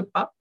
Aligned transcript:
pas. 0.00 0.34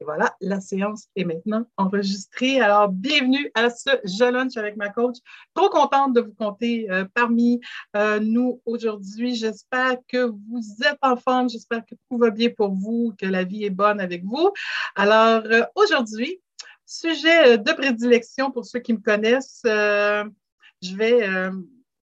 Et 0.00 0.04
voilà, 0.04 0.34
la 0.40 0.60
séance 0.60 1.06
est 1.14 1.24
maintenant 1.24 1.66
enregistrée. 1.76 2.60
Alors, 2.60 2.88
bienvenue 2.88 3.50
à 3.54 3.70
ce 3.70 3.90
Je 4.02 4.24
Lunch 4.24 4.56
avec 4.56 4.76
ma 4.76 4.88
coach. 4.88 5.16
Trop 5.54 5.68
contente 5.68 6.14
de 6.14 6.20
vous 6.20 6.34
compter 6.34 6.90
euh, 6.90 7.04
parmi 7.14 7.60
euh, 7.94 8.18
nous 8.18 8.60
aujourd'hui. 8.64 9.36
J'espère 9.36 9.98
que 10.08 10.26
vous 10.26 10.62
êtes 10.84 10.98
en 11.00 11.16
forme. 11.16 11.48
J'espère 11.48 11.86
que 11.86 11.94
tout 12.10 12.18
va 12.18 12.30
bien 12.30 12.50
pour 12.50 12.74
vous, 12.74 13.14
que 13.16 13.26
la 13.26 13.44
vie 13.44 13.64
est 13.64 13.70
bonne 13.70 14.00
avec 14.00 14.24
vous. 14.24 14.50
Alors, 14.96 15.44
euh, 15.44 15.62
aujourd'hui, 15.76 16.40
sujet 16.84 17.56
de 17.58 17.72
prédilection 17.72 18.50
pour 18.50 18.64
ceux 18.64 18.80
qui 18.80 18.94
me 18.94 19.00
connaissent, 19.00 19.62
je 19.64 20.96
vais, 20.96 21.26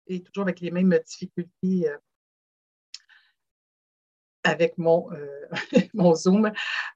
et 0.08 0.22
toujours 0.22 0.44
avec 0.44 0.60
les 0.60 0.70
mêmes 0.70 0.94
difficultés 1.08 1.90
avec 4.44 4.78
mon, 4.78 5.12
euh, 5.12 5.48
mon 5.94 6.16
Zoom, 6.16 6.52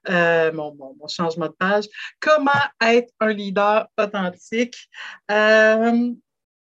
euh, 0.08 0.52
mon, 0.52 1.08
changement 1.08 1.46
de 1.46 1.54
page. 1.58 1.84
Comment 2.20 2.50
être 2.82 3.12
un 3.20 3.32
leader 3.32 3.86
authentique? 3.98 4.88
Euh, 5.30 6.12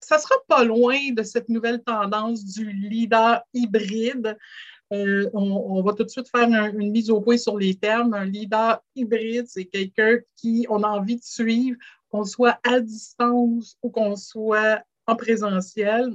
ça 0.00 0.18
sera 0.18 0.34
pas 0.48 0.64
loin 0.64 0.98
de 1.12 1.23
cette 1.23 1.48
nouvelle 1.48 1.82
tendance 1.82 2.45
du 2.45 2.70
leader 2.70 3.42
hybride. 3.54 4.37
On, 4.90 5.82
va 5.82 5.95
tout 5.95 6.04
de 6.04 6.09
suite 6.09 6.28
faire 6.28 6.48
une 6.48 6.92
mise 6.92 7.10
au 7.10 7.20
point 7.20 7.37
sur 7.37 7.59
les 7.59 7.74
termes. 7.74 8.14
Un 8.14 8.24
leader 8.24 8.80
hybride, 8.95 9.46
c'est 9.48 9.64
quelqu'un 9.64 10.18
qui 10.37 10.64
on 10.68 10.84
a 10.84 10.88
envie 10.88 11.16
de 11.16 11.24
suivre, 11.24 11.76
qu'on 12.09 12.24
soit 12.24 12.60
à 12.62 12.78
distance 12.78 13.76
ou 13.82 13.90
qu'on 13.90 14.14
soit 14.14 14.80
en 15.06 15.16
présentiel. 15.16 16.12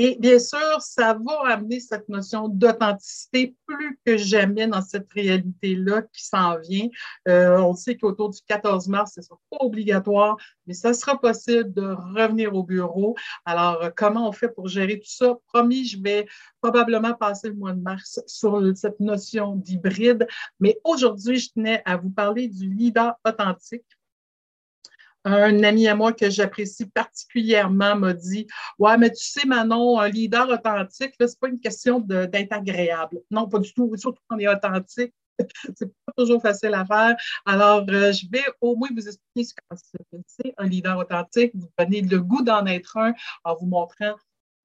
Et 0.00 0.16
bien 0.20 0.38
sûr, 0.38 0.80
ça 0.80 1.14
va 1.14 1.52
amener 1.52 1.80
cette 1.80 2.08
notion 2.08 2.46
d'authenticité 2.46 3.56
plus 3.66 3.98
que 4.06 4.16
jamais 4.16 4.68
dans 4.68 4.80
cette 4.80 5.12
réalité-là 5.12 6.02
qui 6.12 6.24
s'en 6.24 6.56
vient. 6.60 6.86
Euh, 7.26 7.58
on 7.58 7.74
sait 7.74 7.96
qu'autour 7.96 8.30
du 8.30 8.38
14 8.46 8.86
mars, 8.86 9.14
ce 9.16 9.22
sera 9.22 9.36
pas 9.50 9.56
obligatoire, 9.58 10.36
mais 10.68 10.74
ça 10.74 10.94
sera 10.94 11.20
possible 11.20 11.72
de 11.72 11.96
revenir 12.14 12.54
au 12.54 12.62
bureau. 12.62 13.16
Alors, 13.44 13.82
euh, 13.82 13.90
comment 13.96 14.28
on 14.28 14.30
fait 14.30 14.50
pour 14.50 14.68
gérer 14.68 15.00
tout 15.00 15.10
ça? 15.10 15.34
Promis, 15.52 15.84
je 15.88 16.00
vais 16.00 16.28
probablement 16.60 17.14
passer 17.14 17.48
le 17.48 17.56
mois 17.56 17.72
de 17.72 17.80
mars 17.80 18.20
sur 18.28 18.62
cette 18.76 19.00
notion 19.00 19.56
d'hybride, 19.56 20.28
mais 20.60 20.78
aujourd'hui, 20.84 21.40
je 21.40 21.50
tenais 21.52 21.82
à 21.84 21.96
vous 21.96 22.10
parler 22.10 22.46
du 22.46 22.72
leader 22.72 23.14
authentique 23.26 23.97
un 25.24 25.62
ami 25.62 25.88
à 25.88 25.94
moi 25.94 26.12
que 26.12 26.30
j'apprécie 26.30 26.86
particulièrement 26.86 27.96
m'a 27.96 28.12
dit 28.12 28.46
Ouais, 28.78 28.96
mais 28.96 29.10
tu 29.10 29.24
sais, 29.24 29.46
Manon, 29.46 29.98
un 29.98 30.08
leader 30.08 30.48
authentique, 30.48 31.14
ce 31.18 31.24
n'est 31.24 31.30
pas 31.40 31.48
une 31.48 31.60
question 31.60 32.00
d'être 32.00 32.52
agréable. 32.52 33.20
Non, 33.30 33.48
pas 33.48 33.58
du 33.58 33.72
tout. 33.72 33.94
Surtout 33.96 34.22
quand 34.28 34.36
on 34.36 34.38
est 34.38 34.48
authentique, 34.48 35.14
c'est 35.76 35.86
pas 35.86 36.12
toujours 36.16 36.42
facile 36.42 36.74
à 36.74 36.84
faire. 36.84 37.16
Alors, 37.44 37.84
euh, 37.88 38.12
je 38.12 38.26
vais 38.30 38.44
au 38.60 38.76
moins 38.76 38.88
vous 38.90 39.06
expliquer 39.06 39.44
ce 39.44 39.54
que 39.54 40.18
c'est 40.26 40.54
un 40.56 40.66
leader 40.66 40.98
authentique, 40.98 41.52
vous 41.54 41.68
donner 41.78 42.02
le 42.02 42.20
goût 42.20 42.42
d'en 42.42 42.66
être 42.66 42.96
un 42.96 43.14
en 43.44 43.54
vous 43.54 43.66
montrant 43.66 44.16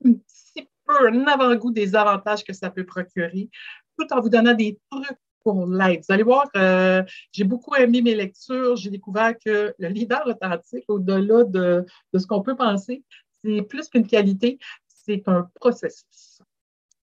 un 0.05 0.13
petit 0.13 0.69
peu 0.85 1.07
un 1.07 1.25
avant-goût 1.27 1.71
des 1.71 1.95
avantages 1.95 2.43
que 2.43 2.53
ça 2.53 2.69
peut 2.69 2.85
procurer, 2.85 3.49
tout 3.97 4.11
en 4.11 4.19
vous 4.19 4.29
donnant 4.29 4.53
des 4.53 4.79
trucs 4.89 5.17
pour 5.43 5.67
l'aide. 5.67 6.01
Vous 6.07 6.13
allez 6.13 6.23
voir, 6.23 6.47
euh, 6.55 7.03
j'ai 7.31 7.43
beaucoup 7.43 7.75
aimé 7.75 8.01
mes 8.01 8.15
lectures. 8.15 8.75
J'ai 8.75 8.89
découvert 8.89 9.33
que 9.37 9.73
le 9.77 9.87
leader 9.87 10.25
authentique, 10.25 10.85
au-delà 10.87 11.43
de, 11.43 11.85
de 12.13 12.19
ce 12.19 12.25
qu'on 12.25 12.41
peut 12.41 12.55
penser, 12.55 13.03
c'est 13.43 13.61
plus 13.61 13.89
qu'une 13.89 14.07
qualité, 14.07 14.57
c'est 14.87 15.27
un 15.27 15.49
processus. 15.55 16.41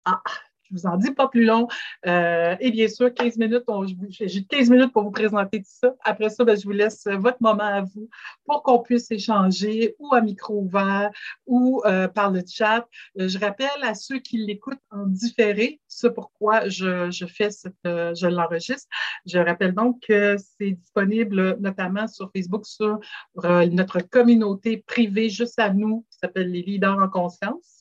Ah, 0.05 0.21
je 0.69 0.75
vous 0.75 0.85
en 0.85 0.97
dis 0.97 1.11
pas 1.11 1.27
plus 1.27 1.45
long. 1.45 1.67
Euh, 2.05 2.55
et 2.59 2.71
bien 2.71 2.87
sûr, 2.87 3.13
15 3.13 3.37
minutes, 3.37 3.63
j'ai 4.09 4.43
15 4.43 4.69
minutes 4.69 4.93
pour 4.93 5.03
vous 5.03 5.11
présenter 5.11 5.59
tout 5.59 5.69
ça. 5.69 5.93
Après 6.03 6.29
ça, 6.29 6.43
ben, 6.43 6.57
je 6.57 6.63
vous 6.63 6.71
laisse 6.71 7.05
votre 7.07 7.37
moment 7.41 7.63
à 7.63 7.81
vous 7.81 8.09
pour 8.45 8.63
qu'on 8.63 8.79
puisse 8.79 9.09
échanger 9.11 9.95
ou 9.99 10.13
à 10.13 10.21
micro 10.21 10.61
ouvert 10.61 11.11
ou 11.45 11.81
euh, 11.85 12.07
par 12.07 12.31
le 12.31 12.41
chat. 12.47 12.87
Euh, 13.19 13.27
je 13.27 13.39
rappelle 13.39 13.67
à 13.81 13.93
ceux 13.93 14.19
qui 14.19 14.37
l'écoutent 14.37 14.79
en 14.91 15.05
différé, 15.05 15.79
c'est 15.87 16.13
pourquoi 16.13 16.67
je, 16.69 17.09
je 17.11 17.25
fais 17.25 17.51
cette, 17.51 17.73
je 17.83 18.27
l'enregistre. 18.27 18.87
Je 19.25 19.39
rappelle 19.39 19.73
donc 19.73 20.01
que 20.07 20.35
c'est 20.37 20.71
disponible 20.71 21.57
notamment 21.59 22.07
sur 22.07 22.31
Facebook, 22.35 22.65
sur 22.65 22.99
notre 23.43 23.99
communauté 23.99 24.77
privée 24.77 25.29
juste 25.29 25.59
à 25.59 25.73
nous, 25.73 26.05
qui 26.11 26.17
s'appelle 26.19 26.51
les 26.51 26.61
leaders 26.61 26.97
en 26.97 27.09
conscience. 27.09 27.78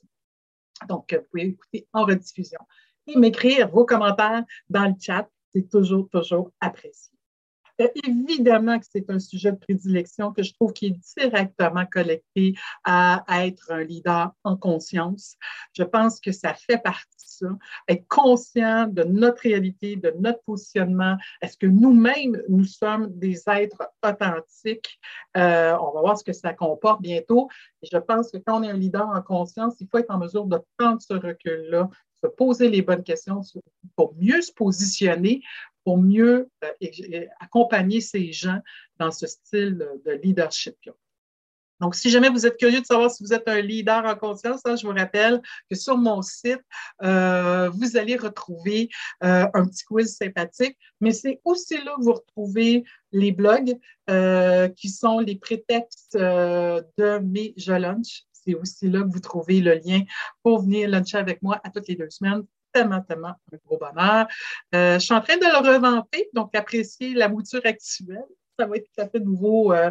Donc, 0.87 1.13
vous 1.13 1.25
pouvez 1.31 1.49
écouter 1.49 1.89
en 1.93 2.05
rediffusion. 2.05 2.61
Et 3.07 3.17
m'écrire 3.17 3.69
vos 3.69 3.87
commentaires 3.87 4.45
dans 4.69 4.85
le 4.85 4.95
chat. 5.01 5.29
C'est 5.53 5.69
toujours, 5.69 6.09
toujours 6.11 6.53
apprécié. 6.61 7.18
Euh, 7.81 7.89
évidemment 8.05 8.79
que 8.79 8.87
c'est 8.91 9.09
un 9.11 9.19
sujet 9.19 9.53
de 9.53 9.57
prédilection 9.57 10.33
que 10.33 10.43
je 10.43 10.53
trouve 10.55 10.73
qui 10.73 10.87
est 10.87 11.19
directement 11.19 11.87
connecté 11.87 12.55
à, 12.85 13.25
être 13.45 13.71
un 13.71 13.85
leader 13.85 14.33
en 14.45 14.57
conscience. 14.57 15.37
Je 15.73 15.83
pense 15.83 16.21
que 16.21 16.33
ça 16.33 16.55
fait 16.55 16.79
partie 16.79 17.07
de 17.07 17.47
ça. 17.47 17.59
Être 17.89 18.07
conscient 18.09 18.87
de 18.87 19.05
notre 19.05 19.43
réalité, 19.43 19.97
de 19.97 20.13
notre 20.19 20.43
positionnement. 20.43 21.17
Est-ce 21.41 21.57
que 21.57 21.67
nous-mêmes, 21.67 22.43
nous 22.49 22.65
sommes 22.65 23.09
des 23.19 23.43
êtres 23.47 23.89
authentiques? 24.05 24.99
Euh, 25.37 25.77
on 25.81 25.93
va 25.93 26.01
voir 26.01 26.19
ce 26.19 26.25
que 26.25 26.33
ça 26.33 26.53
comporte 26.53 27.01
bientôt. 27.01 27.49
Je 27.83 27.99
pense 27.99 28.31
que 28.31 28.39
quand 28.39 28.61
on 28.61 28.63
est 28.63 28.71
un 28.71 28.77
leader 28.77 29.09
en 29.09 29.23
conscience, 29.23 29.75
il 29.81 29.89
faut 29.89 29.99
être 29.99 30.11
en 30.11 30.19
mesure 30.19 30.47
de 30.47 30.59
prendre 30.77 31.01
ce 31.01 31.15
recul-là, 31.15 31.89
se 32.23 32.29
poser 32.29 32.69
les 32.69 32.83
bonnes 32.83 33.05
questions 33.05 33.41
pour 33.97 34.15
mieux 34.17 34.43
se 34.43 34.53
positionner, 34.53 35.43
pour 35.89 35.97
mieux 35.97 36.51
euh, 36.65 37.25
accompagner 37.41 38.03
ces 38.03 38.31
gens 38.31 38.61
dans 38.99 39.11
ce 39.11 39.27
style 39.27 39.79
de 40.05 40.11
leadership-là. 40.23 40.93
Donc, 41.81 41.95
si 41.95 42.11
jamais 42.11 42.29
vous 42.29 42.45
êtes 42.45 42.59
curieux 42.59 42.83
de 42.83 42.85
savoir 42.85 43.11
si 43.11 43.25
vous 43.25 43.33
êtes 43.33 43.49
un 43.49 43.63
leader 43.63 44.05
en 44.05 44.15
conscience, 44.15 44.61
hein, 44.67 44.77
je 44.77 44.87
vous 44.87 44.93
rappelle 44.93 45.41
que 45.71 45.75
sur 45.75 45.97
mon 45.97 46.21
site, 46.21 46.61
euh, 47.03 47.71
vous 47.71 47.97
allez 47.97 48.17
retrouver 48.17 48.91
euh, 49.25 49.47
un 49.55 49.67
petit 49.67 49.83
quiz 49.85 50.15
sympathique, 50.15 50.77
mais 51.01 51.13
c'est 51.13 51.41
aussi 51.43 51.83
là 51.83 51.95
que 51.97 52.03
vous 52.03 52.13
retrouvez 52.13 52.85
les 53.11 53.33
blogs 53.33 53.75
qui 54.77 54.91
sont 54.91 55.21
les 55.21 55.37
prétextes 55.37 56.19
de 56.19 57.19
mes 57.21 57.55
Je 57.57 57.73
Lunch. 57.73 58.25
C'est 58.33 58.55
aussi 58.55 58.91
là 58.91 59.01
que 59.05 59.11
vous 59.11 59.21
trouvez 59.21 59.63
le 59.63 59.75
lien 59.75 60.03
pour 60.43 60.61
venir 60.61 60.91
luncher 60.91 61.17
avec 61.17 61.41
moi 61.41 61.59
à 61.65 61.71
toutes 61.71 61.89
les 61.89 61.97
deux 61.97 62.11
semaines 62.11 62.45
tellement, 62.73 63.01
tellement 63.03 63.35
un 63.53 63.57
gros 63.67 63.79
bonheur. 63.79 64.27
Euh, 64.75 64.95
je 64.95 65.05
suis 65.05 65.15
en 65.15 65.21
train 65.21 65.37
de 65.37 65.45
le 65.45 65.75
revamper, 65.75 66.29
donc 66.35 66.55
apprécier 66.55 67.15
la 67.15 67.29
mouture 67.29 67.61
actuelle. 67.65 68.25
Ça 68.59 68.67
va 68.67 68.77
être 68.77 68.87
tout 68.95 69.01
à 69.01 69.09
fait 69.09 69.21
nouveau 69.21 69.73
euh, 69.73 69.91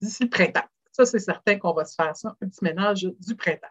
d'ici 0.00 0.24
le 0.24 0.30
printemps. 0.30 0.64
Ça, 0.92 1.04
c'est 1.04 1.18
certain 1.18 1.58
qu'on 1.58 1.74
va 1.74 1.84
se 1.84 1.94
faire 1.94 2.16
ça, 2.16 2.34
un 2.40 2.48
petit 2.48 2.64
ménage 2.64 3.02
du 3.02 3.36
printemps. 3.36 3.66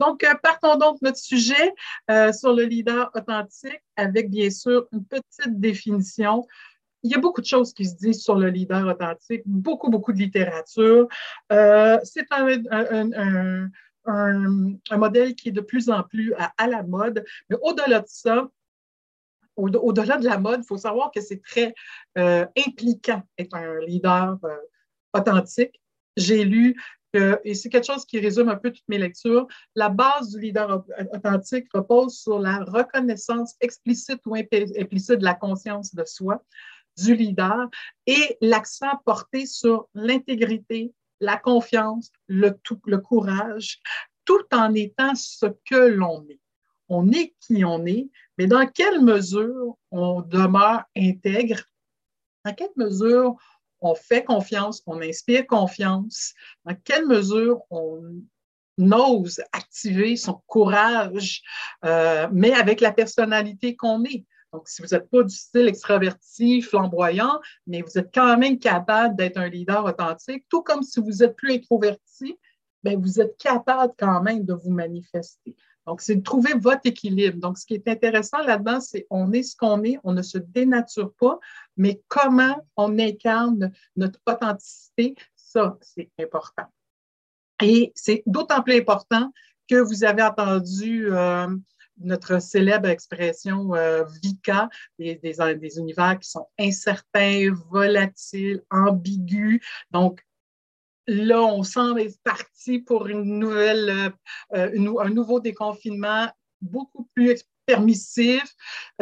Donc, 0.00 0.24
euh, 0.24 0.34
partons 0.42 0.76
donc 0.76 1.00
de 1.00 1.06
notre 1.06 1.18
sujet 1.18 1.74
sur 2.32 2.52
le 2.52 2.64
leader 2.64 3.10
authentique 3.14 3.82
avec, 3.96 4.30
bien 4.30 4.50
sûr, 4.50 4.86
une 4.92 5.04
petite 5.04 5.60
définition. 5.60 6.46
Il 7.02 7.10
y 7.10 7.14
a 7.14 7.18
beaucoup 7.18 7.40
de 7.40 7.46
choses 7.46 7.72
qui 7.72 7.86
se 7.86 7.94
disent 7.94 8.22
sur 8.22 8.34
le 8.36 8.48
leader 8.48 8.86
authentique, 8.86 9.42
beaucoup, 9.46 9.90
beaucoup 9.90 10.12
de 10.12 10.18
littérature. 10.18 11.06
c'est 11.48 12.26
un, 12.30 12.62
un, 12.70 13.68
modèle 14.06 15.34
qui 15.34 15.48
est 15.48 15.52
de 15.52 15.60
plus 15.60 15.90
en 15.90 16.02
plus 16.02 16.34
à, 16.34 16.66
la 16.66 16.82
mode. 16.82 17.24
Mais 17.50 17.56
au-delà 17.62 18.00
de 18.00 18.08
ça, 18.08 18.48
au-delà 19.56 20.18
de 20.18 20.24
la 20.24 20.38
mode, 20.38 20.60
il 20.62 20.66
faut 20.66 20.76
savoir 20.76 21.10
que 21.10 21.20
c'est 21.20 21.42
très 21.42 21.74
euh, 22.18 22.46
impliquant 22.66 23.22
être 23.38 23.54
un 23.54 23.78
leader 23.80 24.38
euh, 24.44 24.56
authentique. 25.14 25.80
J'ai 26.16 26.44
lu 26.44 26.76
et 27.44 27.54
c'est 27.54 27.68
quelque 27.68 27.86
chose 27.86 28.04
qui 28.04 28.18
résume 28.18 28.48
un 28.48 28.56
peu 28.56 28.70
toutes 28.70 28.88
mes 28.88 28.98
lectures, 28.98 29.46
la 29.74 29.88
base 29.88 30.30
du 30.30 30.40
leader 30.40 30.84
authentique 31.12 31.66
repose 31.72 32.18
sur 32.18 32.38
la 32.38 32.58
reconnaissance 32.58 33.54
explicite 33.60 34.20
ou 34.26 34.34
implicite 34.34 35.18
de 35.18 35.24
la 35.24 35.34
conscience 35.34 35.94
de 35.94 36.04
soi 36.04 36.42
du 36.96 37.14
leader 37.14 37.68
et 38.06 38.36
l'accent 38.40 39.00
porté 39.04 39.46
sur 39.46 39.88
l'intégrité, 39.94 40.92
la 41.20 41.36
confiance, 41.36 42.10
le, 42.26 42.58
le 42.84 42.98
courage, 42.98 43.80
tout 44.24 44.44
en 44.52 44.74
étant 44.74 45.14
ce 45.14 45.46
que 45.68 45.76
l'on 45.76 46.26
est. 46.28 46.40
On 46.88 47.10
est 47.10 47.34
qui 47.40 47.64
on 47.64 47.84
est, 47.86 48.08
mais 48.38 48.46
dans 48.46 48.66
quelle 48.66 49.00
mesure 49.00 49.76
on 49.90 50.20
demeure 50.20 50.84
intègre, 50.96 51.62
dans 52.44 52.54
quelle 52.54 52.70
mesure 52.76 53.36
on 53.80 53.94
fait 53.94 54.24
confiance, 54.24 54.82
on 54.86 55.00
inspire 55.02 55.46
confiance, 55.46 56.34
dans 56.64 56.76
quelle 56.84 57.06
mesure 57.06 57.60
on 57.70 58.22
ose 58.78 59.40
activer 59.52 60.16
son 60.16 60.42
courage, 60.46 61.42
euh, 61.84 62.28
mais 62.32 62.52
avec 62.52 62.80
la 62.80 62.92
personnalité 62.92 63.74
qu'on 63.74 64.04
est? 64.04 64.24
Donc, 64.56 64.70
si 64.70 64.80
vous 64.80 64.88
n'êtes 64.88 65.10
pas 65.10 65.22
du 65.22 65.34
style 65.34 65.68
extraverti, 65.68 66.62
flamboyant, 66.62 67.40
mais 67.66 67.82
vous 67.82 67.98
êtes 67.98 68.08
quand 68.14 68.38
même 68.38 68.58
capable 68.58 69.14
d'être 69.14 69.36
un 69.36 69.50
leader 69.50 69.84
authentique, 69.84 70.46
tout 70.48 70.62
comme 70.62 70.82
si 70.82 70.98
vous 70.98 71.22
êtes 71.22 71.36
plus 71.36 71.52
introverti, 71.52 72.38
bien, 72.82 72.98
vous 72.98 73.20
êtes 73.20 73.36
capable 73.36 73.92
quand 73.98 74.22
même 74.22 74.46
de 74.46 74.54
vous 74.54 74.70
manifester. 74.70 75.54
Donc, 75.86 76.00
c'est 76.00 76.16
de 76.16 76.22
trouver 76.22 76.54
votre 76.54 76.86
équilibre. 76.86 77.38
Donc, 77.38 77.58
ce 77.58 77.66
qui 77.66 77.74
est 77.74 77.86
intéressant 77.86 78.38
là-dedans, 78.38 78.80
c'est 78.80 79.06
on 79.10 79.30
est 79.32 79.42
ce 79.42 79.54
qu'on 79.54 79.84
est, 79.84 79.98
on 80.04 80.14
ne 80.14 80.22
se 80.22 80.38
dénature 80.38 81.12
pas, 81.20 81.38
mais 81.76 82.00
comment 82.08 82.56
on 82.78 82.98
incarne 82.98 83.72
notre 83.94 84.18
authenticité, 84.26 85.16
ça, 85.34 85.76
c'est 85.82 86.08
important. 86.18 86.64
Et 87.62 87.92
c'est 87.94 88.22
d'autant 88.24 88.62
plus 88.62 88.76
important 88.76 89.30
que 89.68 89.76
vous 89.76 90.02
avez 90.02 90.22
entendu 90.22 91.12
euh, 91.12 91.46
notre 91.98 92.40
célèbre 92.40 92.88
expression 92.88 93.74
euh, 93.74 94.04
des, 94.98 95.78
univers 95.78 96.18
qui 96.18 96.28
sont 96.28 96.46
incertains, 96.58 97.52
volatiles, 97.70 98.62
ambigus. 98.70 99.60
Donc, 99.90 100.24
là, 101.06 101.42
on 101.42 101.62
semble 101.62 102.00
être 102.00 102.20
parti 102.22 102.80
pour 102.80 103.06
une 103.06 103.38
nouvelle, 103.38 104.12
euh, 104.54 104.98
un 105.00 105.10
nouveau 105.10 105.40
déconfinement 105.40 106.28
beaucoup 106.60 107.08
plus 107.14 107.44
permissif. 107.66 108.42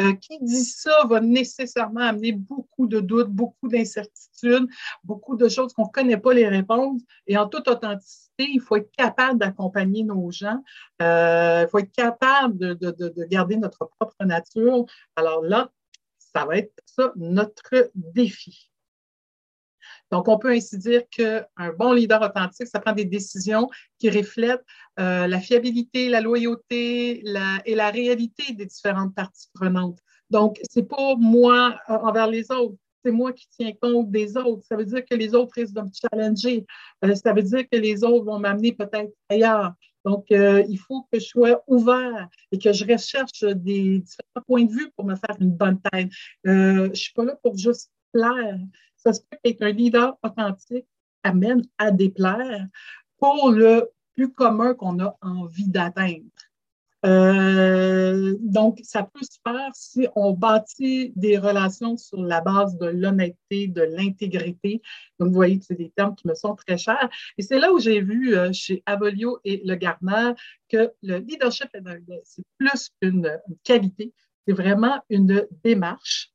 Euh, 0.01 0.13
qui 0.15 0.39
dit 0.41 0.65
ça 0.65 1.05
va 1.09 1.21
nécessairement 1.21 2.01
amener 2.01 2.33
beaucoup 2.33 2.89
de 2.89 2.99
doutes, 2.99 3.31
beaucoup 3.31 3.69
d'incertitudes, 3.69 4.67
beaucoup 5.05 5.37
de 5.37 5.49
choses 5.49 5.73
qu'on 5.73 5.85
ne 5.85 5.93
connaît 5.93 6.17
pas 6.17 6.35
les 6.35 6.49
réponses. 6.49 7.01
Et 7.29 7.37
en 7.37 7.49
toute 7.49 7.69
authenticité, 7.69 8.49
il 8.53 8.61
faut 8.61 8.77
être 8.77 8.91
capable 8.91 9.39
d'accompagner 9.39 10.03
nos 10.03 10.31
gens. 10.33 10.63
Euh, 11.01 11.63
il 11.63 11.69
faut 11.71 11.79
être 11.79 11.93
capable 11.93 12.59
de, 12.59 12.75
de, 12.75 12.91
de, 12.91 13.25
garder 13.25 13.57
notre 13.57 13.89
propre 13.99 14.25
nature. 14.25 14.85
Alors 15.15 15.43
là, 15.43 15.71
ça 16.19 16.45
va 16.45 16.57
être 16.57 16.73
ça 16.85 17.13
notre 17.15 17.91
défi. 17.95 18.71
Donc, 20.11 20.29
on 20.29 20.39
peut 20.39 20.51
ainsi 20.51 20.79
dire 20.79 21.03
qu'un 21.11 21.73
bon 21.79 21.93
leader 21.93 22.23
authentique, 22.23 22.69
ça 22.69 22.81
prend 22.81 22.93
des 22.93 23.05
décisions 23.05 23.69
qui 23.99 24.11
reflètent 24.11 24.65
euh, 25.01 25.27
la 25.27 25.41
fiabilité, 25.41 26.09
la 26.09 26.21
loyauté 26.21 27.23
et 27.65 27.75
la 27.75 27.91
réalité 27.91 28.53
des 28.53 28.67
différentes 28.67 29.15
parties 29.15 29.49
prenantes. 29.55 29.99
Donc, 30.31 30.61
c'est 30.71 30.89
pas 30.89 31.17
moi 31.17 31.79
euh, 31.89 31.95
envers 31.95 32.29
les 32.29 32.51
autres, 32.51 32.77
c'est 33.05 33.11
moi 33.11 33.33
qui 33.33 33.47
tiens 33.51 33.73
compte 33.81 34.11
des 34.11 34.37
autres. 34.37 34.65
Ça 34.67 34.77
veut 34.77 34.85
dire 34.85 35.05
que 35.05 35.15
les 35.15 35.35
autres 35.35 35.53
risquent 35.57 35.75
de 35.75 35.83
me 35.83 35.91
challenger. 35.93 36.65
Euh, 37.05 37.15
ça 37.15 37.33
veut 37.33 37.43
dire 37.43 37.65
que 37.71 37.77
les 37.77 38.03
autres 38.05 38.25
vont 38.25 38.39
m'amener 38.39 38.73
peut-être 38.73 39.13
ailleurs. 39.29 39.73
Donc, 40.05 40.27
il 40.29 40.79
faut 40.87 41.09
que 41.11 41.19
je 41.19 41.25
sois 41.25 41.65
ouvert 41.67 42.29
et 42.53 42.59
que 42.59 42.75
je 42.75 42.85
recherche 42.85 43.43
des 43.43 44.01
différents 44.01 44.45
points 44.47 44.65
de 44.65 44.71
vue 44.71 44.91
pour 44.95 45.07
me 45.07 45.17
faire 45.17 45.35
une 45.41 45.51
bonne 45.51 45.81
tête. 45.81 46.11
je 46.45 46.89
ne 46.91 46.95
suis 46.95 47.15
pas 47.15 47.25
là 47.25 47.35
pour 47.43 47.57
juste 47.57 47.91
plaire 48.13 48.59
ça 49.05 49.13
se 49.13 49.21
peut 49.21 49.37
qu'être 49.43 49.63
un 49.63 49.71
leader 49.71 50.17
authentique 50.23 50.87
amène 51.23 51.63
à 51.79 51.91
déplaire 51.91 52.67
pour 53.19 53.51
le 53.51 53.91
plus 54.15 54.33
commun 54.33 54.75
qu'on 54.75 55.01
a 55.01 55.17
envie 55.23 55.69
d'atteindre. 55.69 56.25
Euh, 57.05 58.35
donc, 58.41 58.81
ça 58.83 59.03
peut 59.03 59.21
se 59.23 59.39
faire 59.47 59.71
si 59.75 60.09
on 60.17 60.33
bâtit 60.33 61.13
des 61.17 61.37
relations 61.37 61.99
sur 61.99 62.23
la 62.23 62.41
base 62.41 62.79
de 62.79 62.87
l'honnêteté, 62.87 63.67
de 63.67 63.83
l'intégrité. 63.83 64.81
Donc, 65.19 65.29
vous 65.29 65.35
voyez, 65.35 65.61
c'est 65.61 65.75
des 65.75 65.91
termes 65.91 66.15
qui 66.15 66.27
me 66.27 66.35
sont 66.35 66.55
très 66.55 66.79
chers. 66.79 67.11
Et 67.37 67.43
c'est 67.43 67.59
là 67.59 67.73
où 67.73 67.79
j'ai 67.79 68.01
vu 68.01 68.35
euh, 68.35 68.51
chez 68.53 68.83
Avolio 68.87 69.39
et 69.45 69.61
Le 69.67 69.75
Garner 69.75 70.33
que 70.69 70.93
le 71.03 71.19
leadership, 71.19 71.69
c'est 72.25 72.45
plus 72.57 72.91
qu'une 73.03 73.39
qualité, 73.65 74.15
c'est 74.47 74.55
vraiment 74.55 75.03
une 75.11 75.47
démarche 75.63 76.34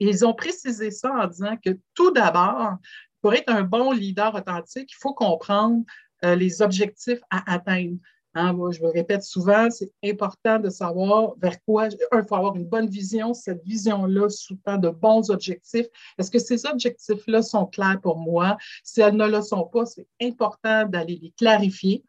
ils 0.00 0.24
ont 0.26 0.34
précisé 0.34 0.90
ça 0.90 1.12
en 1.12 1.26
disant 1.26 1.56
que 1.62 1.70
tout 1.94 2.10
d'abord, 2.12 2.76
pour 3.22 3.34
être 3.34 3.50
un 3.50 3.62
bon 3.62 3.92
leader 3.92 4.34
authentique, 4.34 4.90
il 4.92 4.98
faut 5.00 5.14
comprendre 5.14 5.84
euh, 6.24 6.34
les 6.34 6.62
objectifs 6.62 7.20
à 7.30 7.52
atteindre. 7.52 7.98
Hein, 8.34 8.54
je 8.70 8.82
me 8.82 8.88
répète 8.88 9.22
souvent, 9.22 9.70
c'est 9.70 9.90
important 10.04 10.58
de 10.58 10.68
savoir 10.68 11.32
vers 11.38 11.56
quoi. 11.64 11.84
Un, 11.84 12.20
il 12.20 12.26
faut 12.28 12.34
avoir 12.34 12.54
une 12.54 12.66
bonne 12.66 12.86
vision. 12.86 13.32
Cette 13.32 13.64
vision-là 13.64 14.28
sous-tend 14.28 14.76
de 14.76 14.90
bons 14.90 15.30
objectifs. 15.30 15.86
Est-ce 16.18 16.30
que 16.30 16.38
ces 16.38 16.66
objectifs-là 16.66 17.40
sont 17.40 17.64
clairs 17.64 17.98
pour 18.02 18.18
moi? 18.18 18.58
Si 18.84 19.00
elles 19.00 19.16
ne 19.16 19.26
le 19.26 19.40
sont 19.40 19.64
pas, 19.64 19.86
c'est 19.86 20.06
important 20.20 20.86
d'aller 20.86 21.18
les 21.22 21.30
clarifier 21.30 22.04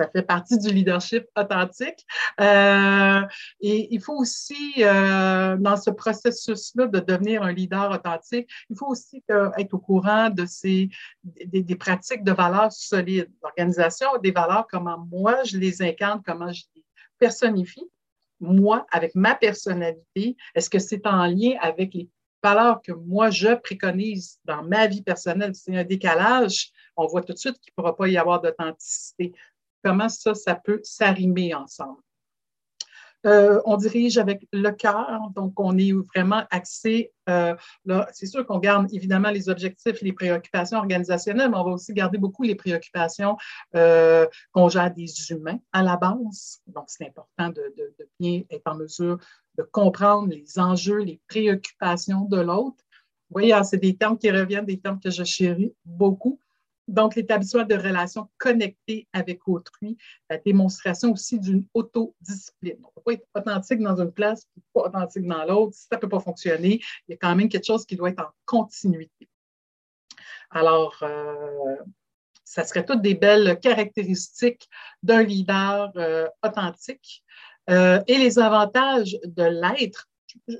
ça 0.00 0.08
fait 0.08 0.22
partie 0.22 0.58
du 0.58 0.72
leadership 0.72 1.26
authentique. 1.36 2.06
Euh, 2.40 3.22
et 3.60 3.94
il 3.94 4.00
faut 4.00 4.16
aussi, 4.16 4.72
euh, 4.78 5.56
dans 5.58 5.76
ce 5.76 5.90
processus-là 5.90 6.86
de 6.86 7.00
devenir 7.00 7.42
un 7.42 7.52
leader 7.52 7.90
authentique, 7.90 8.48
il 8.70 8.76
faut 8.76 8.86
aussi 8.86 9.22
être 9.58 9.74
au 9.74 9.78
courant 9.78 10.30
de 10.30 10.46
ces 10.46 10.88
des, 11.22 11.76
pratiques 11.76 12.24
de 12.24 12.32
valeurs 12.32 12.72
solides. 12.72 13.30
L'organisation 13.42 14.08
des 14.22 14.30
valeurs, 14.30 14.66
comment 14.70 14.98
moi 15.10 15.42
je 15.44 15.58
les 15.58 15.82
incarne, 15.82 16.22
comment 16.24 16.50
je 16.50 16.62
les 16.74 16.84
personnifie. 17.18 17.88
Moi, 18.40 18.86
avec 18.90 19.14
ma 19.14 19.34
personnalité, 19.34 20.36
est-ce 20.54 20.70
que 20.70 20.78
c'est 20.78 21.06
en 21.06 21.26
lien 21.26 21.56
avec 21.60 21.92
les 21.92 22.08
valeurs 22.42 22.80
que 22.80 22.92
moi 22.92 23.28
je 23.28 23.54
préconise 23.54 24.38
dans 24.46 24.62
ma 24.62 24.86
vie 24.86 25.02
personnelle? 25.02 25.54
C'est 25.54 25.76
un 25.76 25.84
décalage, 25.84 26.70
on 26.96 27.06
voit 27.06 27.20
tout 27.20 27.34
de 27.34 27.38
suite 27.38 27.60
qu'il 27.60 27.72
ne 27.76 27.82
pourra 27.82 27.94
pas 27.94 28.08
y 28.08 28.16
avoir 28.16 28.40
d'authenticité 28.40 29.34
comment 29.82 30.08
ça, 30.08 30.34
ça 30.34 30.54
peut 30.54 30.80
s'arrimer 30.82 31.54
ensemble. 31.54 32.00
Euh, 33.26 33.60
on 33.66 33.76
dirige 33.76 34.16
avec 34.16 34.46
le 34.52 34.70
cœur, 34.70 35.30
donc 35.34 35.58
on 35.60 35.76
est 35.76 35.92
vraiment 36.14 36.44
axé. 36.50 37.12
Euh, 37.28 37.54
c'est 38.12 38.26
sûr 38.26 38.46
qu'on 38.46 38.58
garde 38.58 38.92
évidemment 38.92 39.30
les 39.30 39.48
objectifs, 39.48 40.00
les 40.00 40.12
préoccupations 40.12 40.78
organisationnelles, 40.78 41.50
mais 41.50 41.56
on 41.56 41.64
va 41.64 41.72
aussi 41.72 41.92
garder 41.92 42.16
beaucoup 42.16 42.42
les 42.44 42.54
préoccupations 42.54 43.36
euh, 43.74 44.26
qu'on 44.52 44.68
gère 44.68 44.92
des 44.92 45.10
humains 45.30 45.58
à 45.72 45.82
la 45.82 45.96
base. 45.96 46.60
Donc, 46.66 46.84
c'est 46.86 47.06
important 47.06 47.50
de, 47.50 47.74
de, 47.76 48.08
bien 48.18 48.42
être 48.50 48.66
en 48.66 48.76
mesure 48.76 49.18
de 49.58 49.62
comprendre 49.64 50.28
les 50.28 50.58
enjeux, 50.58 51.00
les 51.00 51.20
préoccupations 51.28 52.24
de 52.24 52.40
l'autre. 52.40 52.82
Vous 53.28 53.34
voyez, 53.34 53.54
c'est 53.64 53.76
des 53.76 53.96
termes 53.96 54.16
qui 54.16 54.30
reviennent, 54.30 54.64
des 54.64 54.80
termes 54.80 54.98
que 54.98 55.10
je 55.10 55.24
chéris 55.24 55.74
beaucoup. 55.84 56.40
Donc, 56.90 57.14
l'établissement 57.14 57.64
de 57.64 57.76
relations 57.76 58.28
connectées 58.36 59.06
avec 59.12 59.46
autrui, 59.46 59.96
la 60.28 60.38
démonstration 60.38 61.12
aussi 61.12 61.38
d'une 61.38 61.64
autodiscipline. 61.72 62.78
On 62.82 62.88
ne 62.88 62.94
peut 62.94 63.02
pas 63.04 63.12
être 63.12 63.28
authentique 63.36 63.80
dans 63.80 64.00
une 64.00 64.10
place 64.10 64.48
pas 64.74 64.82
authentique 64.82 65.26
dans 65.26 65.44
l'autre. 65.44 65.74
Ça 65.74 65.96
ne 65.96 66.00
peut 66.00 66.08
pas 66.08 66.18
fonctionner, 66.18 66.80
il 67.06 67.12
y 67.12 67.14
a 67.14 67.16
quand 67.16 67.34
même 67.36 67.48
quelque 67.48 67.66
chose 67.66 67.86
qui 67.86 67.94
doit 67.94 68.10
être 68.10 68.22
en 68.22 68.30
continuité. 68.44 69.28
Alors, 70.50 70.96
euh, 71.02 71.76
ça 72.44 72.64
serait 72.64 72.84
toutes 72.84 73.02
des 73.02 73.14
belles 73.14 73.60
caractéristiques 73.60 74.68
d'un 75.04 75.22
leader 75.22 75.92
euh, 75.94 76.26
authentique. 76.44 77.22
Euh, 77.68 78.02
et 78.08 78.18
les 78.18 78.40
avantages 78.40 79.16
de 79.24 79.44
l'être, 79.44 80.08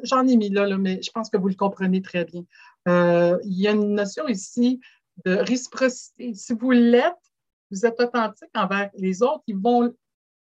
j'en 0.05 0.29
ai 0.29 0.37
mis 0.37 0.51
là, 0.51 0.65
là, 0.65 0.79
mais 0.79 1.03
je 1.03 1.11
pense 1.11 1.29
que 1.29 1.37
vous 1.37 1.49
le 1.49 1.55
comprenez 1.55 2.03
très 2.03 2.25
bien. 2.25 2.45
il 2.87 3.61
y 3.61 3.67
a 3.67 3.73
une 3.73 3.95
notion 3.95 4.29
ici 4.29 4.81
de 5.25 5.37
réciprocité. 5.37 6.35
Si 6.35 6.53
vous 6.55 6.71
l'êtes, 6.71 7.15
vous 7.71 7.87
êtes 7.87 8.01
authentique 8.01 8.51
envers 8.55 8.91
les 8.97 9.23
autres, 9.23 9.43
ils 9.47 9.57
vont 9.57 9.95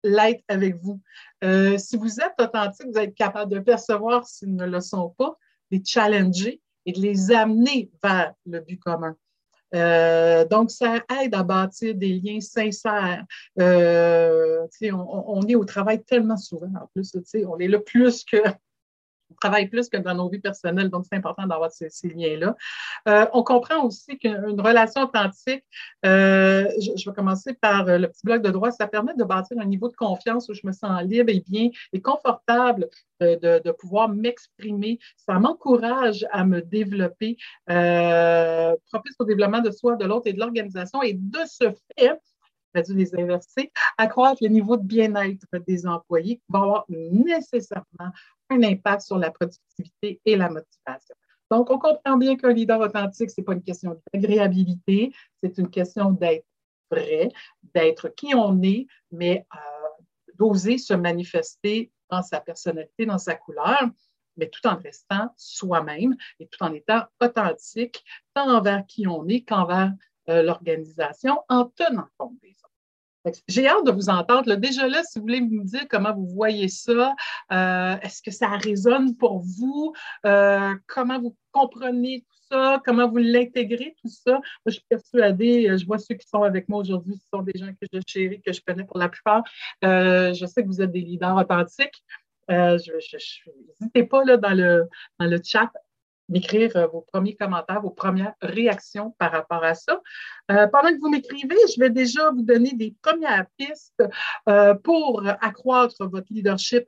l'être 0.02 0.42
avec 0.48 0.76
vous. 0.76 1.00
Euh, 1.44 1.76
si 1.78 1.96
vous 1.96 2.20
êtes 2.20 2.34
authentique, 2.40 2.86
vous 2.92 2.98
êtes 2.98 3.14
capable 3.14 3.52
de 3.52 3.58
percevoir 3.58 4.26
s'ils 4.26 4.54
ne 4.54 4.66
le 4.66 4.80
sont 4.80 5.10
pas, 5.16 5.36
les 5.70 5.82
challenger 5.84 6.60
et 6.86 6.92
de 6.92 7.00
les 7.00 7.30
amener 7.30 7.90
vers 8.02 8.32
le 8.46 8.60
but 8.60 8.80
commun. 8.80 9.16
Euh, 9.74 10.44
donc, 10.46 10.70
ça 10.70 10.96
aide 11.22 11.34
à 11.34 11.42
bâtir 11.44 11.94
des 11.94 12.18
liens 12.18 12.40
sincères. 12.40 13.24
Euh, 13.60 14.66
on, 14.82 15.24
on, 15.26 15.42
est 15.46 15.54
au 15.54 15.64
travail 15.64 16.02
tellement 16.02 16.36
souvent, 16.36 16.72
en 16.74 16.86
plus, 16.92 17.14
on 17.46 17.58
est 17.58 17.68
là 17.68 17.78
plus 17.78 18.24
que 18.24 18.38
on 19.30 19.34
travaille 19.40 19.68
plus 19.68 19.88
que 19.88 19.96
dans 19.96 20.14
nos 20.14 20.28
vies 20.28 20.40
personnelles, 20.40 20.90
donc 20.90 21.04
c'est 21.08 21.16
important 21.16 21.46
d'avoir 21.46 21.70
ces, 21.70 21.88
liens-là. 22.08 22.56
Euh, 23.08 23.26
on 23.32 23.42
comprend 23.42 23.84
aussi 23.84 24.18
qu'une 24.18 24.60
relation 24.60 25.02
authentique, 25.02 25.64
euh, 26.04 26.68
je, 26.78 27.08
vais 27.08 27.14
commencer 27.14 27.54
par 27.54 27.88
euh, 27.88 27.98
le 27.98 28.08
petit 28.08 28.22
bloc 28.24 28.42
de 28.42 28.50
droit, 28.50 28.70
ça 28.70 28.86
permet 28.86 29.14
de 29.14 29.24
bâtir 29.24 29.56
un 29.60 29.64
niveau 29.64 29.88
de 29.88 29.96
confiance 29.96 30.48
où 30.48 30.54
je 30.54 30.62
me 30.64 30.72
sens 30.72 31.02
libre 31.02 31.30
et 31.30 31.40
bien 31.40 31.70
et 31.92 32.00
confortable 32.00 32.88
de, 33.20 33.70
pouvoir 33.72 34.08
m'exprimer. 34.08 34.98
Ça 35.16 35.38
m'encourage 35.38 36.26
à 36.32 36.44
me 36.44 36.62
développer, 36.62 37.36
propice 37.66 39.14
au 39.18 39.24
développement 39.24 39.60
de 39.60 39.70
soi, 39.70 39.96
de 39.96 40.06
l'autre 40.06 40.26
et 40.26 40.32
de 40.32 40.38
l'organisation. 40.38 41.02
Et 41.02 41.12
de 41.12 41.40
ce 41.46 41.70
fait, 41.98 42.18
a 42.74 42.82
dû 42.82 42.94
les 42.94 43.14
inverser, 43.14 43.72
accroître 43.98 44.42
le 44.42 44.48
niveau 44.48 44.76
de 44.76 44.84
bien-être 44.84 45.46
des 45.66 45.86
employés 45.86 46.36
qui 46.36 46.44
va 46.48 46.60
avoir 46.60 46.84
nécessairement 46.88 48.12
un 48.50 48.62
impact 48.62 49.02
sur 49.02 49.18
la 49.18 49.30
productivité 49.30 50.20
et 50.24 50.36
la 50.36 50.48
motivation. 50.48 51.14
Donc, 51.50 51.70
on 51.70 51.78
comprend 51.78 52.16
bien 52.16 52.36
qu'un 52.36 52.52
leader 52.52 52.80
authentique, 52.80 53.30
ce 53.30 53.40
n'est 53.40 53.44
pas 53.44 53.54
une 53.54 53.62
question 53.62 54.00
d'agréabilité, 54.12 55.12
c'est 55.42 55.58
une 55.58 55.70
question 55.70 56.12
d'être 56.12 56.46
vrai, 56.90 57.28
d'être 57.74 58.08
qui 58.08 58.34
on 58.34 58.62
est, 58.62 58.86
mais 59.10 59.46
euh, 59.54 60.04
d'oser 60.34 60.78
se 60.78 60.94
manifester 60.94 61.90
dans 62.08 62.22
sa 62.22 62.40
personnalité, 62.40 63.04
dans 63.04 63.18
sa 63.18 63.34
couleur, 63.34 63.90
mais 64.36 64.48
tout 64.48 64.66
en 64.66 64.76
restant 64.76 65.32
soi-même 65.36 66.16
et 66.38 66.46
tout 66.46 66.62
en 66.62 66.72
étant 66.72 67.02
authentique, 67.20 68.04
tant 68.34 68.56
envers 68.56 68.86
qui 68.86 69.06
on 69.06 69.26
est 69.28 69.42
qu'envers 69.42 69.92
euh, 70.28 70.42
l'organisation, 70.42 71.40
en 71.48 71.66
tenant 71.66 72.08
compte 72.16 72.40
des. 72.42 72.56
J'ai 73.48 73.68
hâte 73.68 73.84
de 73.84 73.92
vous 73.92 74.08
entendre. 74.08 74.54
Déjà 74.54 74.88
là, 74.88 75.02
si 75.04 75.18
vous 75.18 75.24
voulez 75.24 75.40
me 75.40 75.64
dire 75.64 75.86
comment 75.88 76.14
vous 76.14 76.26
voyez 76.26 76.68
ça, 76.68 77.14
euh, 77.52 77.96
est-ce 78.02 78.22
que 78.22 78.30
ça 78.30 78.48
résonne 78.48 79.16
pour 79.16 79.40
vous? 79.40 79.92
Euh, 80.24 80.74
comment 80.86 81.20
vous 81.20 81.36
comprenez 81.52 82.20
tout 82.22 82.36
ça? 82.50 82.80
Comment 82.84 83.08
vous 83.08 83.18
l'intégrez, 83.18 83.94
tout 84.00 84.08
ça? 84.08 84.32
Moi, 84.32 84.42
je 84.66 84.72
suis 84.72 84.84
persuadée, 84.88 85.68
euh, 85.68 85.76
je 85.76 85.84
vois 85.84 85.98
ceux 85.98 86.14
qui 86.14 86.26
sont 86.26 86.42
avec 86.42 86.68
moi 86.68 86.80
aujourd'hui, 86.80 87.16
ce 87.16 87.26
sont 87.32 87.42
des 87.42 87.58
gens 87.58 87.68
que 87.68 87.86
je 87.92 88.00
chéris, 88.06 88.40
que 88.40 88.52
je 88.52 88.60
connais 88.66 88.84
pour 88.84 88.98
la 88.98 89.08
plupart. 89.08 89.42
je 89.82 90.46
sais 90.46 90.62
que 90.62 90.68
vous 90.68 90.80
êtes 90.80 90.92
des 90.92 91.02
leaders 91.02 91.36
authentiques. 91.36 92.02
N'hésitez 92.48 94.04
pas 94.04 94.24
là, 94.24 94.36
dans, 94.38 94.54
le, 94.54 94.88
dans 95.18 95.26
le 95.26 95.40
chat 95.44 95.70
m'écrire 96.30 96.74
euh, 96.76 96.86
vos 96.86 97.02
premiers 97.02 97.36
commentaires, 97.36 97.82
vos 97.82 97.90
premières 97.90 98.34
réactions 98.40 99.14
par 99.18 99.32
rapport 99.32 99.62
à 99.62 99.74
ça. 99.74 100.00
Euh, 100.50 100.66
pendant 100.68 100.88
que 100.88 101.00
vous 101.00 101.10
m'écrivez, 101.10 101.56
je 101.74 101.78
vais 101.78 101.90
déjà 101.90 102.30
vous 102.30 102.42
donner 102.42 102.72
des 102.72 102.94
premières 103.02 103.46
pistes 103.58 104.02
euh, 104.48 104.74
pour 104.74 105.22
accroître 105.40 106.08
votre 106.08 106.28
leadership 106.30 106.84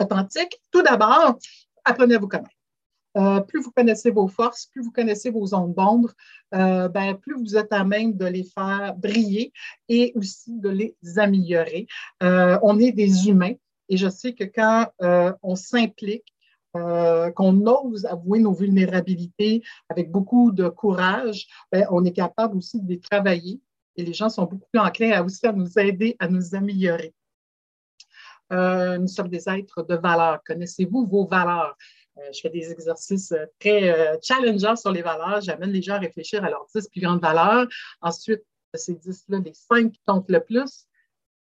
authentique. 0.00 0.58
Tout 0.70 0.82
d'abord, 0.82 1.38
apprenez 1.84 2.14
à 2.14 2.18
vous 2.18 2.28
connaître. 2.28 3.46
plus 3.46 3.60
vous 3.60 3.70
connaissez 3.70 4.10
vos 4.10 4.26
forces, 4.26 4.66
plus 4.66 4.82
vous 4.82 4.90
connaissez 4.90 5.30
vos 5.30 5.46
zones 5.46 5.74
d'ombre, 5.74 6.12
ben, 6.50 7.14
plus 7.20 7.34
vous 7.34 7.56
êtes 7.56 7.72
à 7.72 7.84
même 7.84 8.16
de 8.16 8.26
les 8.26 8.44
faire 8.44 8.94
briller 8.96 9.52
et 9.88 10.12
aussi 10.14 10.58
de 10.58 10.70
les 10.70 10.96
améliorer. 11.16 11.86
on 12.20 12.78
est 12.78 12.92
des 12.92 13.28
humains 13.28 13.54
et 13.88 13.96
je 13.98 14.08
sais 14.08 14.32
que 14.32 14.44
quand 14.44 14.88
on 15.42 15.56
s'implique, 15.56 16.32
euh, 16.76 17.30
qu'on 17.32 17.66
ose 17.66 18.06
avouer 18.06 18.38
nos 18.38 18.52
vulnérabilités 18.52 19.62
avec 19.88 20.10
beaucoup 20.10 20.52
de 20.52 20.68
courage, 20.68 21.46
ben, 21.70 21.86
on 21.90 22.04
est 22.04 22.12
capable 22.12 22.56
aussi 22.56 22.80
de 22.80 22.88
les 22.88 23.00
travailler 23.00 23.60
et 23.96 24.04
les 24.04 24.14
gens 24.14 24.30
sont 24.30 24.44
beaucoup 24.44 24.68
plus 24.72 24.80
enclins 24.80 25.12
à 25.12 25.22
aussi 25.22 25.46
à 25.46 25.52
nous 25.52 25.78
aider 25.78 26.16
à 26.18 26.28
nous 26.28 26.54
améliorer. 26.54 27.14
Euh, 28.52 28.98
nous 28.98 29.08
sommes 29.08 29.28
des 29.28 29.48
êtres 29.48 29.82
de 29.82 29.94
valeur. 29.96 30.40
Connaissez-vous 30.46 31.06
vos 31.06 31.26
valeurs? 31.26 31.76
Euh, 32.18 32.32
je 32.32 32.40
fais 32.40 32.50
des 32.50 32.70
exercices 32.70 33.34
très 33.58 34.18
challengeants 34.22 34.76
sur 34.76 34.92
les 34.92 35.02
valeurs. 35.02 35.40
J'amène 35.40 35.70
les 35.70 35.82
gens 35.82 35.94
à 35.94 35.98
réfléchir 35.98 36.44
à 36.44 36.50
leurs 36.50 36.66
dix 36.74 36.88
plus 36.88 37.00
grandes 37.00 37.20
valeurs. 37.20 37.66
Ensuite, 38.00 38.42
de 38.72 38.78
ces 38.78 38.94
dix-là, 38.94 39.38
les 39.44 39.54
cinq 39.54 39.92
qui 39.92 40.00
comptent 40.06 40.30
le 40.30 40.40
plus, 40.40 40.86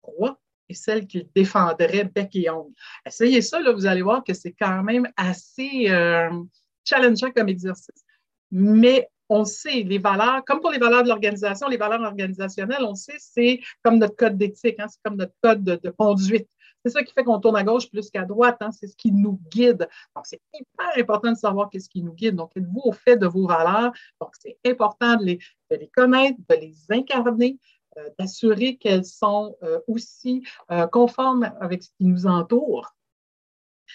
trois 0.02 0.38
et 0.68 0.74
celle 0.74 1.06
qu'il 1.06 1.26
défendrait 1.34 2.04
bec 2.04 2.34
et 2.34 2.50
ongle. 2.50 2.72
Essayez 3.06 3.42
ça, 3.42 3.60
là, 3.60 3.72
vous 3.72 3.86
allez 3.86 4.02
voir 4.02 4.22
que 4.24 4.34
c'est 4.34 4.52
quand 4.52 4.82
même 4.82 5.08
assez 5.16 5.88
euh, 5.88 6.30
challengeant 6.84 7.30
comme 7.30 7.48
exercice. 7.48 8.04
Mais 8.50 9.08
on 9.28 9.44
sait, 9.44 9.82
les 9.82 9.98
valeurs, 9.98 10.44
comme 10.44 10.60
pour 10.60 10.70
les 10.70 10.78
valeurs 10.78 11.02
de 11.02 11.08
l'organisation, 11.08 11.68
les 11.68 11.76
valeurs 11.76 12.00
organisationnelles, 12.00 12.82
on 12.82 12.94
sait, 12.94 13.16
c'est 13.18 13.60
comme 13.82 13.98
notre 13.98 14.16
code 14.16 14.38
d'éthique, 14.38 14.76
hein, 14.78 14.86
c'est 14.88 15.00
comme 15.04 15.16
notre 15.16 15.34
code 15.42 15.62
de, 15.62 15.90
conduite. 15.90 16.48
C'est 16.84 16.92
ça 16.92 17.02
qui 17.02 17.12
fait 17.12 17.24
qu'on 17.24 17.40
tourne 17.40 17.56
à 17.56 17.64
gauche 17.64 17.90
plus 17.90 18.08
qu'à 18.08 18.24
droite, 18.24 18.56
hein, 18.60 18.70
c'est 18.70 18.86
ce 18.86 18.96
qui 18.96 19.12
nous 19.12 19.40
guide. 19.50 19.88
Donc, 20.14 20.24
c'est 20.24 20.40
hyper 20.54 20.90
important 20.96 21.32
de 21.32 21.36
savoir 21.36 21.68
qu'est-ce 21.68 21.88
qui 21.88 22.02
nous 22.02 22.14
guide. 22.14 22.36
Donc, 22.36 22.52
êtes-vous 22.56 22.80
au 22.84 22.92
fait 22.92 23.16
de 23.16 23.26
vos 23.26 23.46
valeurs? 23.46 23.92
Donc, 24.20 24.30
c'est 24.38 24.56
important 24.64 25.16
de 25.16 25.24
les, 25.24 25.38
de 25.70 25.76
les 25.76 25.88
connaître, 25.88 26.38
de 26.48 26.54
les 26.54 26.74
incarner, 26.90 27.58
d'assurer 28.18 28.76
qu'elles 28.76 29.04
sont 29.04 29.56
euh, 29.62 29.80
aussi 29.86 30.42
euh, 30.70 30.86
conformes 30.86 31.50
avec 31.60 31.82
ce 31.82 31.88
qui 31.96 32.04
nous 32.04 32.26
entoure. 32.26 32.94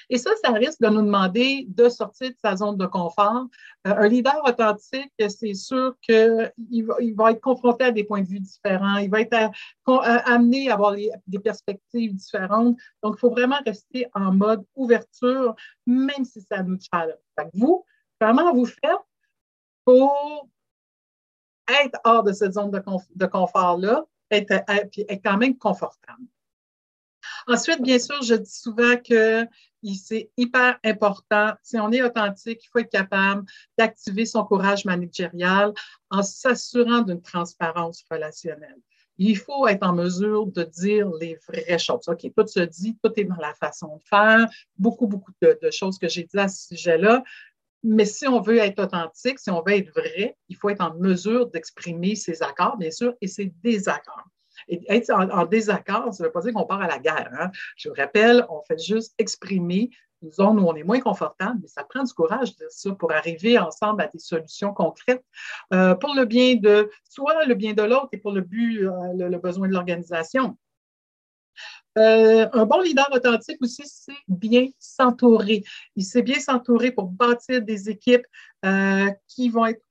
Et 0.10 0.18
ça, 0.18 0.32
ça 0.44 0.52
risque 0.52 0.82
de 0.82 0.88
nous 0.88 1.04
demander 1.04 1.66
de 1.70 1.88
sortir 1.88 2.30
de 2.30 2.36
sa 2.44 2.56
zone 2.56 2.78
de 2.78 2.88
confort. 2.88 3.46
un 3.84 4.08
leader 4.08 4.42
authentique, 4.44 5.14
c'est 5.20 5.54
sûr 5.54 5.96
qu'il 6.02 6.52
va, 6.86 6.96
il 7.00 7.14
va 7.16 7.32
être 7.32 7.42
confronté 7.42 7.86
à 7.86 7.92
des 7.92 8.04
points 8.04 8.22
de 8.22 8.28
vue 8.28 8.40
différents, 8.40 8.98
il 8.98 9.12
va 9.12 9.22
être 9.22 9.52
amené 9.86 10.72
à 10.72 10.74
avoir 10.74 10.96
des 10.96 11.40
perspectives 11.40 12.16
différentes. 12.16 12.76
Donc, 13.04 13.16
il 13.18 13.20
faut 13.20 13.30
vraiment 13.30 13.60
rester 13.68 14.08
en 14.16 14.34
mode 14.34 14.66
ouverture, 14.76 15.56
même 15.86 16.26
si 16.26 16.42
ça 16.42 16.64
nous 16.64 16.80
challenge. 16.92 17.20
vous, 17.54 17.86
comment 18.20 18.52
vous 18.52 18.66
faites 18.66 18.98
pour 19.86 20.50
être 21.68 22.00
hors 22.04 22.24
de 22.24 22.34
cette 22.34 22.54
zone 22.54 22.72
de, 22.72 23.26
confort-là, 23.26 24.06
être, 24.32 24.52
être 24.52 25.22
quand 25.24 25.38
même 25.38 25.58
confortable. 25.58 26.24
Ensuite, 27.48 27.82
bien 27.82 28.00
sûr, 28.00 28.22
je 28.22 28.36
dis 28.36 28.52
souvent 28.52 28.98
que 28.98 29.46
c'est 29.96 30.32
hyper 30.38 30.80
important, 30.84 31.54
si 31.62 31.78
on 31.78 31.92
est 31.92 32.02
authentique, 32.02 32.62
il 32.64 32.68
faut 32.68 32.80
être 32.80 32.92
capable 32.92 33.44
d'activer 33.78 34.26
son 34.26 34.46
courage 34.46 34.86
managérial 34.86 35.74
en 36.10 36.24
s'assurant 36.24 37.02
d'une 37.02 37.22
transparence 37.22 38.04
relationnelle. 38.10 38.80
Il 39.18 39.38
faut 39.38 39.68
être 39.68 39.84
en 39.84 39.94
mesure 39.94 40.48
de 40.48 40.64
dire 40.64 41.10
les 41.20 41.38
vraies 41.48 41.78
choses. 41.78 42.08
OK, 42.08 42.26
tout 42.36 42.48
se 42.48 42.62
dit, 42.62 42.98
tout 43.04 43.12
est 43.16 43.26
dans 43.26 43.36
la 43.36 43.54
façon 43.54 43.98
de 43.98 44.04
faire, 44.04 44.48
beaucoup, 44.78 45.06
beaucoup 45.06 45.32
de, 45.42 45.58
de 45.62 45.70
choses 45.70 46.00
que 46.00 46.08
j'ai 46.08 46.24
dit 46.24 46.40
à 46.40 46.48
ce 46.48 46.70
sujet-là. 46.70 47.24
Mais 47.84 48.06
si 48.06 48.28
on 48.28 48.40
veut 48.40 48.58
être 48.58 48.82
authentique, 48.82 49.40
si 49.40 49.50
on 49.50 49.62
veut 49.62 49.74
être 49.74 49.92
vrai, 49.94 50.38
il 50.48 50.56
faut 50.56 50.70
être 50.70 50.82
en 50.82 50.94
mesure 50.96 51.48
d'exprimer 51.48 52.16
ses 52.16 52.42
accords, 52.42 52.78
bien 52.78 52.92
sûr, 52.92 53.14
et 53.20 53.28
ses 53.28 53.54
désaccords. 53.62 54.28
Et 54.70 54.82
être 54.88 55.12
en, 55.12 55.46
désaccord, 55.46 56.14
ça 56.14 56.24
ne 56.24 56.28
veut 56.28 56.32
pas 56.32 56.42
dire 56.42 56.54
qu'on 56.54 56.66
part 56.66 56.82
à 56.82 56.88
la 56.88 57.00
guerre. 57.00 57.30
Hein. 57.38 57.52
Je 57.76 57.90
vous 57.90 57.96
rappelle, 57.96 58.46
on 58.50 58.62
fait 58.62 58.80
juste 58.80 59.14
exprimer 59.18 59.90
une 60.22 60.32
zone 60.32 60.60
où 60.60 60.68
on 60.68 60.76
est 60.76 60.84
moins 60.84 61.02
confortable, 61.02 61.60
mais 61.62 61.68
ça 61.68 61.84
prend 61.84 62.04
du 62.04 62.14
courage 62.14 62.56
de 62.56 62.66
ça 62.70 62.92
pour 62.94 63.12
arriver 63.12 63.60
ensemble 63.60 64.02
à 64.02 64.08
des 64.08 64.20
solutions 64.20 64.74
concrètes 64.74 65.26
euh, 65.74 65.96
pour 65.96 66.16
le 66.16 66.24
bien 66.24 66.56
de 66.56 66.90
soit 67.04 67.46
le 67.46 67.56
bien 67.56 67.74
de 67.74 67.84
l'autre 67.84 68.08
et 68.14 68.18
pour 68.18 68.32
le 68.32 68.40
but, 68.40 68.86
euh, 68.86 68.92
le 69.14 69.38
besoin 69.38 69.68
de 69.68 69.74
l'organisation. 69.74 70.58
Euh, 71.98 72.48
un 72.54 72.66
bon 72.66 72.82
leader 72.82 73.08
authentique 73.12 73.58
aussi, 73.62 73.84
c'est 73.86 74.14
bien 74.28 74.68
s'entourer. 74.80 75.64
Il 75.96 76.04
sait 76.04 76.24
bien 76.24 76.40
s'entourer 76.40 76.92
pour 76.92 77.06
bâtir 77.06 77.62
des 77.62 77.90
équipes 77.90 78.26
euh, 78.66 79.10
qui 79.28 79.50
vont 79.50 79.68
être 79.68 79.82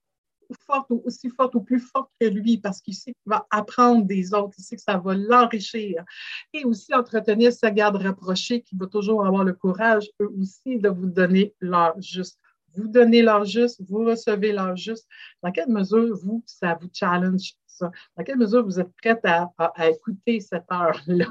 fortes, 0.67 0.91
aussi 1.05 1.31
fortes 1.31 1.55
ou 1.55 1.61
plus 1.61 1.81
fortes 1.81 2.11
que 2.21 2.27
lui 2.27 2.59
parce 2.59 2.81
qu'il 2.81 2.95
sait 2.95 3.13
qu'il 3.13 3.31
va 3.31 3.47
apprendre 3.51 4.05
des 4.05 4.35
autres, 4.35 4.55
il 4.59 4.63
sait 4.63 4.77
que 4.77 4.83
ça 4.83 4.99
va 4.99 5.15
l'enrichir. 5.15 6.05
Et 6.53 6.65
aussi 6.65 6.93
entretenir 6.95 7.53
sa 7.53 7.71
garde 7.71 7.97
rapprochée 7.97 8.63
qui 8.63 8.77
va 8.77 8.87
toujours 8.87 9.25
avoir 9.25 9.45
le 9.45 9.53
courage, 9.53 10.11
eux 10.21 10.31
aussi, 10.41 10.79
de 10.79 10.89
vous 10.89 11.07
donner 11.07 11.55
leur 11.61 12.01
juste. 12.01 12.39
Vous 12.75 12.89
donnez 12.89 13.23
leur 13.23 13.45
juste, 13.45 13.83
vous 13.87 14.05
recevez 14.05 14.53
leur 14.53 14.77
juste. 14.77 15.07
Dans 15.43 15.53
quelle 15.53 15.69
mesure, 15.69 16.17
vous, 16.17 16.43
ça 16.47 16.77
vous 16.81 16.89
challenge 16.93 17.53
ça? 17.67 17.91
Dans 18.17 18.25
quelle 18.25 18.39
mesure 18.39 18.65
vous 18.65 18.81
êtes 18.81 18.93
prête 18.97 19.25
à 19.25 19.89
écouter 19.89 20.41
cette 20.41 20.71
heure-là? 20.73 21.27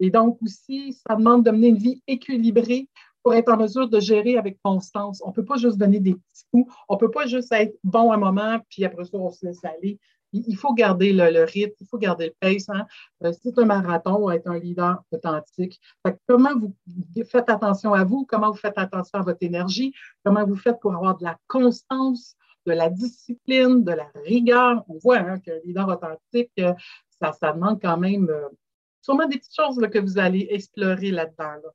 Et 0.00 0.10
donc 0.10 0.38
aussi, 0.42 0.92
ça 0.92 1.16
demande 1.16 1.44
de 1.44 1.50
mener 1.50 1.68
une 1.68 1.78
vie 1.78 2.02
équilibrée 2.06 2.88
pour 3.22 3.34
être 3.34 3.52
en 3.52 3.56
mesure 3.56 3.88
de 3.88 3.98
gérer 3.98 4.38
avec 4.38 4.56
constance. 4.62 5.20
On 5.24 5.30
ne 5.30 5.34
peut 5.34 5.44
pas 5.44 5.56
juste 5.56 5.78
donner 5.78 5.98
des 5.98 6.14
petits 6.14 6.44
coups. 6.52 6.72
On 6.88 6.94
ne 6.94 7.00
peut 7.00 7.10
pas 7.10 7.26
juste 7.26 7.50
être 7.50 7.76
bon 7.82 8.12
un 8.12 8.18
moment, 8.18 8.60
puis 8.70 8.84
après 8.84 9.04
ça, 9.04 9.16
on 9.18 9.30
se 9.30 9.44
laisse 9.44 9.64
aller. 9.64 9.98
Il 10.32 10.56
faut 10.56 10.74
garder 10.74 11.12
le, 11.12 11.44
rythme, 11.44 11.74
il 11.80 11.86
faut 11.88 11.98
garder 11.98 12.26
le 12.26 12.34
pace. 12.38 12.68
Hein. 12.68 12.86
Euh, 13.24 13.32
c'est 13.42 13.58
un 13.58 13.64
marathon, 13.64 14.30
être 14.30 14.46
un 14.48 14.60
leader 14.60 15.02
authentique. 15.10 15.80
comment 16.28 16.54
vous 16.56 16.74
faites 17.28 17.48
attention 17.48 17.94
à 17.94 18.04
vous, 18.04 18.26
comment 18.26 18.52
vous 18.52 18.58
faites 18.58 18.78
attention 18.78 19.18
à 19.18 19.22
votre 19.22 19.42
énergie, 19.42 19.92
comment 20.24 20.44
vous 20.44 20.56
faites 20.56 20.78
pour 20.80 20.94
avoir 20.94 21.16
de 21.16 21.24
la 21.24 21.36
constance, 21.48 22.36
de 22.64 22.72
la 22.72 22.90
discipline, 22.90 23.82
de 23.82 23.92
la 23.92 24.06
rigueur? 24.24 24.84
On 24.88 24.98
voit 24.98 25.18
hein, 25.18 25.40
qu'un 25.40 25.58
leader 25.64 25.88
authentique, 25.88 26.52
euh, 26.60 26.74
ça, 27.20 27.52
demande 27.52 27.80
quand 27.82 27.96
même 27.96 28.28
euh, 28.30 28.48
sûrement 29.06 29.28
des 29.28 29.38
petites 29.38 29.54
choses 29.54 29.80
que 29.92 29.98
vous 30.00 30.18
allez 30.18 30.48
explorer 30.50 31.12
là-dedans. 31.12 31.70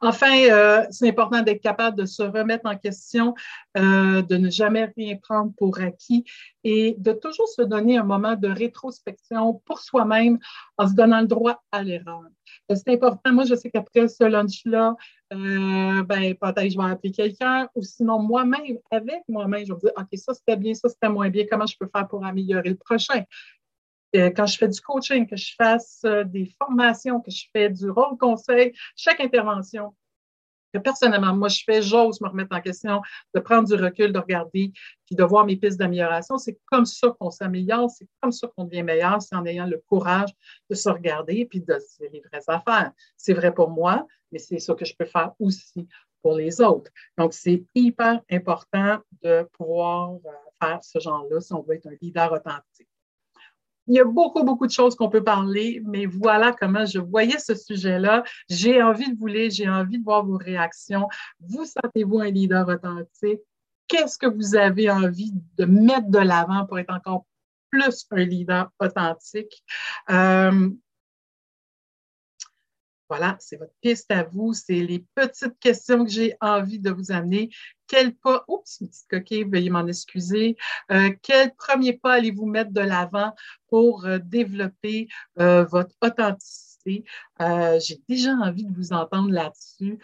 Enfin, 0.00 0.44
euh, 0.48 0.84
c'est 0.90 1.08
important 1.08 1.42
d'être 1.42 1.62
capable 1.62 1.96
de 1.96 2.04
se 2.04 2.22
remettre 2.22 2.66
en 2.66 2.76
question, 2.76 3.34
euh, 3.76 4.22
de 4.22 4.36
ne 4.36 4.48
jamais 4.48 4.92
rien 4.96 5.16
prendre 5.16 5.52
pour 5.56 5.80
acquis 5.80 6.24
et 6.62 6.94
de 6.98 7.12
toujours 7.12 7.48
se 7.48 7.62
donner 7.62 7.98
un 7.98 8.04
moment 8.04 8.36
de 8.36 8.48
rétrospection 8.48 9.54
pour 9.64 9.80
soi-même 9.80 10.38
en 10.76 10.86
se 10.86 10.94
donnant 10.94 11.20
le 11.20 11.26
droit 11.26 11.60
à 11.72 11.82
l'erreur. 11.82 12.22
Euh, 12.70 12.76
c'est 12.76 12.92
important. 12.94 13.32
Moi, 13.32 13.44
je 13.46 13.56
sais 13.56 13.70
qu'après 13.70 14.06
ce 14.06 14.22
lunch-là, 14.22 14.94
ben, 15.30 16.34
peut-être 16.40 16.70
je 16.70 16.78
vais 16.78 16.90
appeler 16.90 17.12
quelqu'un 17.12 17.68
ou 17.74 17.82
sinon 17.82 18.20
moi-même, 18.20 18.78
avec 18.90 19.22
moi-même, 19.28 19.64
je 19.66 19.72
vais 19.72 19.74
me 19.74 19.80
dire, 19.80 19.92
OK, 19.96 20.08
ça 20.14 20.32
c'était 20.32 20.56
bien, 20.56 20.74
ça 20.74 20.88
c'était 20.88 21.08
moins 21.08 21.28
bien, 21.28 21.44
comment 21.50 21.66
je 21.66 21.76
peux 21.78 21.88
faire 21.92 22.06
pour 22.06 22.24
améliorer 22.24 22.68
le 22.68 22.76
prochain? 22.76 23.24
Euh, 24.16 24.30
quand 24.30 24.46
je 24.46 24.56
fais 24.56 24.68
du 24.68 24.80
coaching, 24.80 25.26
que 25.26 25.36
je 25.36 25.54
fasse 25.56 26.00
euh, 26.04 26.24
des 26.24 26.50
formations, 26.58 27.20
que 27.20 27.30
je 27.30 27.44
fais 27.52 27.68
du 27.68 27.90
rôle 27.90 28.16
conseil, 28.16 28.72
chaque 28.96 29.20
intervention 29.20 29.94
que 30.72 30.78
personnellement, 30.78 31.34
moi, 31.34 31.48
je 31.48 31.62
fais, 31.64 31.82
j'ose 31.82 32.20
me 32.20 32.28
remettre 32.28 32.54
en 32.54 32.60
question, 32.60 33.00
de 33.34 33.40
prendre 33.40 33.68
du 33.68 33.74
recul, 33.74 34.12
de 34.12 34.18
regarder, 34.18 34.72
puis 35.06 35.16
de 35.16 35.24
voir 35.24 35.46
mes 35.46 35.56
pistes 35.56 35.78
d'amélioration. 35.78 36.36
C'est 36.36 36.58
comme 36.66 36.84
ça 36.84 37.08
qu'on 37.18 37.30
s'améliore, 37.30 37.90
c'est 37.90 38.06
comme 38.20 38.32
ça 38.32 38.48
qu'on 38.48 38.64
devient 38.64 38.82
meilleur, 38.82 39.20
c'est 39.22 39.34
en 39.34 39.44
ayant 39.46 39.66
le 39.66 39.82
courage 39.88 40.30
de 40.68 40.74
se 40.74 40.88
regarder 40.88 41.46
puis 41.46 41.60
de 41.60 41.78
se 41.78 42.02
les 42.12 42.20
vraies 42.20 42.44
affaires. 42.48 42.92
C'est 43.16 43.34
vrai 43.34 43.52
pour 43.52 43.70
moi, 43.70 44.06
mais 44.30 44.38
c'est 44.38 44.58
ça 44.58 44.74
que 44.74 44.84
je 44.84 44.94
peux 44.96 45.06
faire 45.06 45.32
aussi 45.38 45.88
pour 46.22 46.34
les 46.34 46.60
autres. 46.60 46.90
Donc, 47.16 47.32
c'est 47.32 47.64
hyper 47.74 48.20
important 48.30 48.98
de 49.22 49.48
pouvoir 49.52 50.12
euh, 50.12 50.30
faire 50.60 50.82
ce 50.82 50.98
genre-là 50.98 51.40
si 51.40 51.52
on 51.54 51.62
veut 51.62 51.76
être 51.76 51.86
un 51.86 51.96
leader 52.02 52.32
authentique. 52.32 52.88
Il 53.88 53.94
y 53.94 54.00
a 54.00 54.04
beaucoup, 54.04 54.44
beaucoup 54.44 54.66
de 54.66 54.72
choses 54.72 54.94
qu'on 54.94 55.08
peut 55.08 55.24
parler, 55.24 55.82
mais 55.84 56.06
voilà 56.06 56.52
comment 56.52 56.84
je 56.84 56.98
voyais 56.98 57.38
ce 57.38 57.54
sujet-là. 57.54 58.22
J'ai 58.48 58.82
envie 58.82 59.10
de 59.12 59.18
vous 59.18 59.26
lire, 59.26 59.50
j'ai 59.50 59.68
envie 59.68 59.98
de 59.98 60.04
voir 60.04 60.24
vos 60.24 60.36
réactions. 60.36 61.08
Vous 61.40 61.64
sentez-vous 61.64 62.20
un 62.20 62.30
leader 62.30 62.68
authentique? 62.68 63.40
Qu'est-ce 63.88 64.18
que 64.18 64.26
vous 64.26 64.54
avez 64.54 64.90
envie 64.90 65.32
de 65.56 65.64
mettre 65.64 66.10
de 66.10 66.18
l'avant 66.18 66.66
pour 66.66 66.78
être 66.78 66.92
encore 66.92 67.24
plus 67.70 68.06
un 68.10 68.24
leader 68.24 68.70
authentique? 68.78 69.64
Euh, 70.10 70.68
voilà, 73.08 73.36
c'est 73.40 73.56
votre 73.56 73.72
piste 73.80 74.10
à 74.10 74.22
vous. 74.24 74.52
C'est 74.52 74.80
les 74.80 75.04
petites 75.14 75.58
questions 75.60 76.04
que 76.04 76.10
j'ai 76.10 76.34
envie 76.40 76.78
de 76.78 76.90
vous 76.90 77.10
amener. 77.10 77.50
Quel 77.86 78.14
pas, 78.14 78.44
oups, 78.48 78.78
petite 78.78 79.06
coquille, 79.08 79.44
veuillez 79.44 79.70
m'en 79.70 79.86
excuser. 79.86 80.56
Euh, 80.92 81.10
quel 81.22 81.54
premier 81.54 81.94
pas 81.94 82.14
allez-vous 82.14 82.46
mettre 82.46 82.72
de 82.72 82.82
l'avant 82.82 83.34
pour 83.68 84.04
euh, 84.04 84.18
développer 84.18 85.08
euh, 85.40 85.64
votre 85.64 85.94
authenticité? 86.02 86.68
j'ai 87.38 88.00
déjà 88.08 88.32
envie 88.32 88.64
de 88.64 88.74
vous 88.74 88.94
entendre 88.94 89.30
là-dessus. 89.30 89.98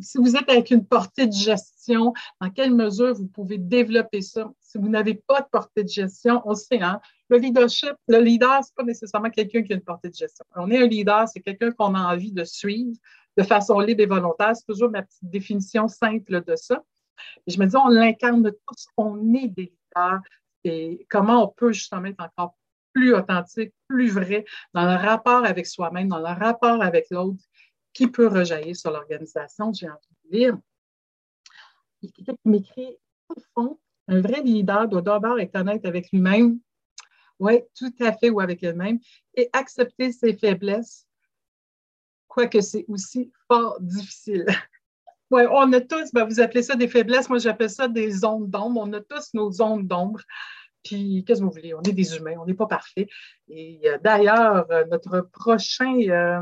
si 0.00 0.18
vous 0.18 0.36
êtes 0.36 0.50
avec 0.50 0.70
une 0.70 0.84
portée 0.84 1.26
de 1.26 1.32
gestion, 1.32 2.12
dans 2.42 2.50
quelle 2.50 2.74
mesure 2.74 3.14
vous 3.14 3.26
pouvez 3.26 3.56
développer 3.56 4.20
ça? 4.20 4.52
Si 4.60 4.76
vous 4.76 4.90
n'avez 4.90 5.14
pas 5.14 5.40
de 5.40 5.46
portée 5.50 5.82
de 5.82 5.88
gestion, 5.88 6.42
on 6.44 6.54
sait, 6.54 6.82
hein, 6.82 7.00
le 7.32 7.38
leadership, 7.38 7.94
le 8.08 8.18
leader, 8.18 8.62
c'est 8.62 8.74
pas 8.74 8.82
nécessairement 8.82 9.30
quelqu'un 9.30 9.62
qui 9.62 9.72
a 9.72 9.76
une 9.76 9.82
portée 9.82 10.10
de 10.10 10.14
gestion. 10.14 10.44
On 10.54 10.70
est 10.70 10.82
un 10.82 10.86
leader, 10.86 11.26
c'est 11.28 11.40
quelqu'un 11.40 11.72
qu'on 11.72 11.94
a 11.94 12.12
envie 12.14 12.30
de 12.30 12.44
suivre 12.44 12.98
de 13.38 13.42
façon 13.42 13.80
libre 13.80 14.02
et 14.02 14.06
volontaire. 14.06 14.54
C'est 14.54 14.66
toujours 14.66 14.90
ma 14.90 15.02
petite 15.02 15.30
définition 15.30 15.88
simple 15.88 16.44
de 16.44 16.56
ça. 16.56 16.82
je 17.46 17.58
me 17.58 17.64
dis, 17.64 17.76
on 17.76 17.88
l'incarne 17.88 18.42
tous, 18.42 18.86
on 18.98 19.32
est 19.34 19.48
des 19.48 19.72
leaders. 19.72 20.20
Et 20.64 21.06
comment 21.08 21.44
on 21.44 21.48
peut 21.48 21.72
justement 21.72 22.04
être 22.04 22.20
encore 22.22 22.54
plus 22.92 23.14
authentique, 23.14 23.72
plus 23.88 24.10
vrai 24.10 24.44
dans 24.74 24.84
le 24.84 24.96
rapport 24.96 25.46
avec 25.46 25.66
soi-même, 25.66 26.08
dans 26.08 26.18
le 26.18 26.26
rapport 26.26 26.82
avec 26.82 27.06
l'autre, 27.10 27.42
qui 27.94 28.08
peut 28.08 28.28
rejaillir 28.28 28.76
sur 28.76 28.90
l'organisation. 28.90 29.72
J'ai 29.72 29.88
envie 29.88 30.16
de 30.30 30.36
lire. 30.36 30.58
Il 32.02 32.10
m'écrit, 32.44 32.98
au 33.30 33.40
fond, 33.54 33.78
un 34.08 34.20
vrai 34.20 34.42
leader 34.42 34.86
doit 34.86 35.00
d'abord 35.00 35.40
être 35.40 35.56
honnête 35.56 35.86
avec 35.86 36.10
lui-même 36.12 36.60
oui, 37.38 37.60
tout 37.76 37.92
à 38.00 38.12
fait, 38.12 38.30
ou 38.30 38.40
avec 38.40 38.62
elle-même. 38.62 38.98
Et 39.34 39.48
accepter 39.52 40.12
ses 40.12 40.34
faiblesses, 40.34 41.06
quoique 42.28 42.60
c'est 42.60 42.84
aussi 42.88 43.30
fort 43.48 43.78
difficile. 43.80 44.46
oui, 45.30 45.42
on 45.50 45.72
a 45.72 45.80
tous, 45.80 46.12
ben, 46.12 46.24
vous 46.24 46.40
appelez 46.40 46.62
ça 46.62 46.76
des 46.76 46.88
faiblesses, 46.88 47.28
moi 47.28 47.38
j'appelle 47.38 47.70
ça 47.70 47.88
des 47.88 48.10
zones 48.10 48.48
d'ombre. 48.48 48.80
On 48.84 48.92
a 48.92 49.00
tous 49.00 49.34
nos 49.34 49.50
zones 49.50 49.86
d'ombre. 49.86 50.20
Puis, 50.82 51.24
qu'est-ce 51.24 51.40
que 51.40 51.44
vous 51.44 51.52
voulez? 51.52 51.74
On 51.74 51.82
est 51.82 51.92
des 51.92 52.16
humains, 52.16 52.34
on 52.40 52.44
n'est 52.44 52.54
pas 52.54 52.66
parfaits. 52.66 53.08
Et 53.48 53.80
euh, 53.86 53.98
d'ailleurs, 54.02 54.66
euh, 54.70 54.84
notre 54.90 55.20
prochain, 55.32 55.96
euh, 56.08 56.40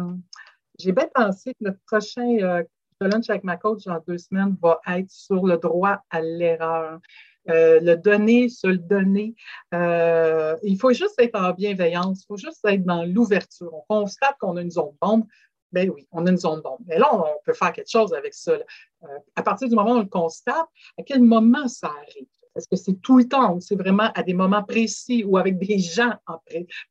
j'ai 0.78 0.92
bien 0.92 1.09
pensé 1.14 1.54
que 1.54 1.64
notre 1.64 1.80
prochain 1.87 2.62
lunch 3.00 3.30
avec 3.30 3.44
ma 3.44 3.56
coach 3.56 3.87
en 3.87 3.99
deux 4.06 4.18
semaines 4.18 4.56
va 4.61 4.80
être 4.88 5.11
sur 5.11 5.47
le 5.47 5.56
droit 5.56 6.02
à 6.11 6.20
l'erreur. 6.20 7.00
Euh, 7.49 7.80
le 7.80 7.97
donner, 7.97 8.49
se 8.49 8.66
le 8.66 8.78
donner. 8.78 9.35
Euh, 9.75 10.56
il 10.62 10.78
faut 10.78 10.92
juste 10.92 11.14
être 11.18 11.38
en 11.40 11.52
bienveillance, 11.52 12.23
il 12.23 12.26
faut 12.26 12.37
juste 12.37 12.61
être 12.66 12.85
dans 12.85 13.04
l'ouverture. 13.04 13.73
On 13.73 13.82
constate 13.88 14.37
qu'on 14.38 14.56
a 14.56 14.62
une 14.62 14.70
zone 14.70 14.92
d'ombre. 15.00 15.26
Ben 15.73 15.88
oui, 15.88 16.06
on 16.11 16.26
a 16.26 16.30
une 16.30 16.37
zone 16.37 16.61
d'ombre. 16.62 16.80
Mais 16.87 16.99
là, 16.99 17.09
on, 17.14 17.25
peut 17.44 17.54
faire 17.54 17.73
quelque 17.73 17.90
chose 17.90 18.12
avec 18.12 18.35
ça. 18.35 18.52
Euh, 18.52 19.06
à 19.37 19.42
partir 19.42 19.68
du 19.68 19.75
moment 19.75 19.92
où 19.92 19.97
on 19.97 20.00
le 20.00 20.06
constate, 20.06 20.66
à 20.99 21.02
quel 21.02 21.23
moment 21.23 21.66
ça 21.68 21.88
arrive? 21.88 22.26
Est-ce 22.56 22.68
que 22.68 22.76
c'est 22.76 23.00
tout 23.00 23.18
le 23.18 23.28
temps 23.28 23.54
ou 23.54 23.61
c'est 23.61 23.76
vraiment 23.76 24.11
à 24.14 24.23
des 24.25 24.35
moments 24.35 24.64
précis 24.64 25.23
ou 25.25 25.38
avec 25.38 25.59
des 25.59 25.78
gens 25.78 26.12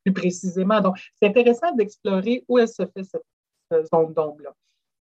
plus 0.03 0.13
précisément? 0.13 0.79
Donc, 0.79 0.97
c'est 1.21 1.27
intéressant 1.27 1.73
d'explorer 1.75 2.45
où 2.47 2.57
elle 2.57 2.69
se 2.69 2.83
fait 2.85 3.03
cette 3.03 3.87
zone 3.93 4.13
d'ombre-là. 4.13 4.55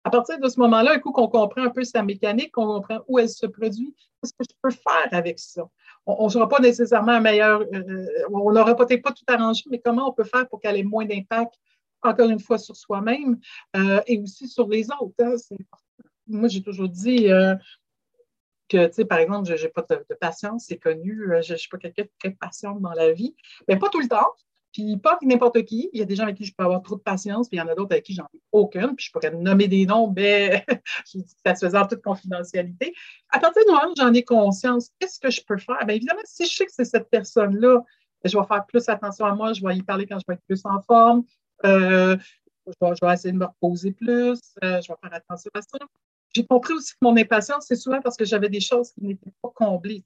À 0.07 0.11
partir 0.11 0.39
de 0.39 0.49
ce 0.49 0.61
moment-là, 0.61 0.93
un 0.93 0.99
coup 1.01 1.11
qu'on 1.11 1.27
comprend 1.27 1.65
un 1.65 1.71
peu 1.71 1.83
sa 1.83 2.01
mécanique, 2.01 2.53
qu'on 2.53 2.67
comprend 2.67 3.01
où 3.09 3.19
elle 3.19 3.29
se 3.29 3.45
produit, 3.45 3.93
qu'est-ce 4.23 4.33
que 4.35 4.45
je 4.49 4.55
peux 4.63 4.71
faire 4.71 5.09
avec 5.11 5.41
ça? 5.41 5.69
On 6.07 6.27
ne 6.27 6.29
sera 6.29 6.49
pas 6.49 6.61
nécessairement 6.61 7.11
un 7.11 7.21
meilleur, 7.21 7.63
euh, 7.63 7.67
euh, 7.75 8.07
on 8.31 8.53
n'aura 8.53 8.77
peut-être 8.77 9.03
pas 9.03 9.11
tout 9.11 9.25
arrangé, 9.27 9.65
mais 9.69 9.81
comment 9.81 10.09
on 10.09 10.13
peut 10.13 10.23
faire 10.23 10.49
pour 10.49 10.61
qu'elle 10.61 10.77
ait 10.77 10.85
moins 10.85 11.05
d'impact, 11.05 11.55
encore 12.03 12.31
une 12.31 12.39
fois, 12.39 12.57
sur 12.57 12.77
soi-même 12.77 13.41
euh, 13.75 14.01
et 14.07 14.21
aussi 14.21 14.47
sur 14.47 14.69
les 14.69 14.87
autres? 14.93 15.13
Hein? 15.19 15.35
Moi, 16.29 16.47
j'ai 16.51 16.63
toujours 16.63 16.89
dit 16.89 17.27
que, 18.69 18.87
tu 18.87 18.93
sais, 18.93 19.05
par 19.07 19.19
exemple, 19.19 19.57
je 19.57 19.61
n'ai 19.61 19.71
pas 19.73 19.85
de, 19.91 20.15
patience, 20.21 20.67
c'est 20.69 20.79
connu, 20.79 21.33
je 21.43 21.53
ne 21.53 21.59
suis 21.59 21.69
pas 21.69 21.79
quelqu'un 21.79 22.05
de 22.05 22.11
très 22.21 22.31
patiente 22.31 22.81
dans 22.81 22.93
la 22.93 23.11
vie, 23.11 23.35
mais 23.67 23.77
pas 23.77 23.89
tout 23.89 23.99
le 23.99 24.07
temps. 24.07 24.31
Puis 24.77 24.99
pas 24.99 25.19
n'importe 25.23 25.65
qui. 25.65 25.89
Il 25.95 26.01
y 26.01 26.03
a 26.03 26.05
des 26.05 26.17
gens 26.17 26.25
avec 26.25 26.37
qui 26.37 26.45
je 26.45 26.53
peux 26.55 26.63
avoir 26.63 26.83
trop 26.83 26.97
de 26.97 27.01
patience, 27.01 27.49
puis 27.49 27.57
il 27.57 27.61
y 27.61 27.63
en 27.63 27.69
a 27.69 27.75
d'autres 27.75 27.93
avec 27.93 28.05
qui 28.05 28.13
j'en 28.13 28.25
ai 28.35 28.41
aucune. 28.53 28.95
Puis 28.95 29.07
je 29.07 29.11
pourrais 29.11 29.31
nommer 29.31 29.69
des 29.69 29.87
noms, 29.87 30.13
mais 30.15 30.67
je 31.11 31.19
dis 31.19 31.35
ça 31.47 31.55
se 31.55 31.65
faisait 31.65 31.79
en 31.79 31.87
toute 31.87 32.03
confidentialité. 32.03 32.95
À 33.31 33.39
partir 33.39 33.63
du 33.65 33.73
moment 33.73 33.91
où 33.91 33.95
j'en 33.97 34.13
ai 34.13 34.23
conscience, 34.23 34.91
qu'est-ce 34.99 35.19
que 35.19 35.31
je 35.31 35.41
peux 35.47 35.57
faire? 35.57 35.79
Bien 35.87 35.97
évidemment, 35.97 36.21
si 36.27 36.45
je 36.45 36.55
sais 36.55 36.67
que 36.67 36.73
c'est 36.75 36.85
cette 36.85 37.09
personne-là, 37.09 37.79
ben, 38.23 38.31
je 38.31 38.37
vais 38.37 38.45
faire 38.45 38.67
plus 38.67 38.87
attention 38.91 39.25
à 39.25 39.35
moi, 39.35 39.55
je 39.55 39.67
vais 39.67 39.79
y 39.79 39.83
parler 39.83 40.07
quand 40.07 40.19
je 40.19 40.25
vais 40.29 40.35
être 40.35 40.45
plus 40.47 40.61
en 40.67 40.83
forme. 40.83 41.25
Euh, 41.65 42.19
je, 42.67 43.07
vais, 43.07 43.15
essayer 43.15 43.33
de 43.33 43.39
me 43.39 43.47
reposer 43.47 43.93
plus, 43.93 44.39
euh, 44.63 44.83
je 44.83 44.89
vais 44.89 44.99
faire 45.01 45.15
attention 45.15 45.51
à 45.55 45.63
ça. 45.63 45.79
J'ai 46.35 46.45
compris 46.45 46.75
aussi 46.75 46.93
que 46.93 46.99
mon 47.01 47.17
impatience, 47.17 47.65
c'est 47.67 47.77
souvent 47.77 48.03
parce 48.03 48.19
que 48.19 48.27
j'avais 48.27 48.51
des 48.51 48.61
choses 48.61 48.93
qui 48.93 49.05
n'étaient 49.05 49.33
pas 49.41 49.53
comblées 49.55 50.05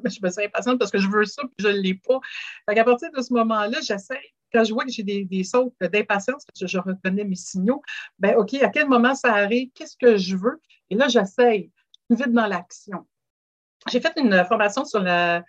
je 0.08 0.18
me 0.22 0.28
sens 0.28 0.44
impatiente 0.44 0.78
parce 0.78 0.90
que 0.90 0.98
je 0.98 1.08
veux 1.08 1.24
ça, 1.24 1.42
puis 1.42 1.54
je 1.58 1.68
ne 1.68 1.80
l'ai 1.80 1.94
pas. 1.94 2.20
à 2.66 2.84
partir 2.84 3.10
de 3.12 3.22
ce 3.22 3.32
moment-là, 3.34 3.78
j'essaie, 3.82 4.20
quand 4.52 4.64
je 4.64 4.72
vois 4.72 4.84
que 4.84 4.90
j'ai 4.90 5.02
des, 5.02 5.24
des 5.24 5.44
sautes 5.44 5.74
d'impatience, 5.80 6.44
que 6.44 6.66
je, 6.66 6.78
reconnais 6.78 7.24
mes 7.24 7.36
signaux, 7.36 7.82
ben 8.18 8.36
OK, 8.36 8.54
à 8.54 8.68
quel 8.68 8.88
moment 8.88 9.14
ça 9.14 9.34
arrive? 9.34 9.70
Qu'est-ce 9.74 9.96
que 9.96 10.16
je 10.16 10.36
veux? 10.36 10.60
Et 10.90 10.94
là. 10.94 11.08
Je 11.08 11.20
suis 11.24 11.70
vite 12.10 12.32
dans 12.32 12.46
l'action. 12.46 13.06
J'ai 13.88 14.00
fait 14.00 14.12
une 14.16 14.44
formation 14.44 14.84
sur 14.84 15.00
la, 15.00 15.40
vous 15.40 15.44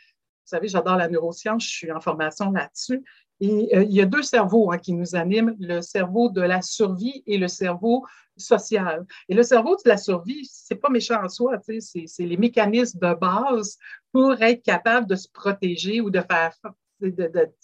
savez, 0.45 0.67
j'adore 0.67 0.95
la 0.95 1.07
neuroscience, 1.07 1.63
je 1.63 1.69
suis 1.69 1.91
en 1.91 1.99
formation 1.99 2.51
là-dessus. 2.51 3.03
Et 3.41 3.75
euh, 3.75 3.83
il 3.83 3.91
y 3.91 4.01
a 4.01 4.05
deux 4.05 4.21
cerveaux 4.21 4.71
hein, 4.71 4.77
qui 4.77 4.93
nous 4.93 5.15
animent, 5.15 5.55
le 5.59 5.81
cerveau 5.81 6.29
de 6.29 6.41
la 6.41 6.61
survie 6.61 7.23
et 7.25 7.37
le 7.37 7.47
cerveau 7.47 8.05
social. 8.37 9.05
Et 9.27 9.33
le 9.33 9.43
cerveau 9.43 9.75
de 9.75 9.89
la 9.89 9.97
survie, 9.97 10.47
c'est 10.49 10.75
pas 10.75 10.89
méchant 10.89 11.21
en 11.23 11.27
soi, 11.27 11.57
c'est 11.59 12.07
les 12.19 12.37
mécanismes 12.37 12.99
de 12.99 13.13
base 13.15 13.77
pour 14.11 14.39
être 14.41 14.63
capable 14.63 15.07
de 15.07 15.15
se 15.15 15.27
protéger 15.27 16.01
ou 16.01 16.11
de 16.11 16.21
faire 16.21 16.55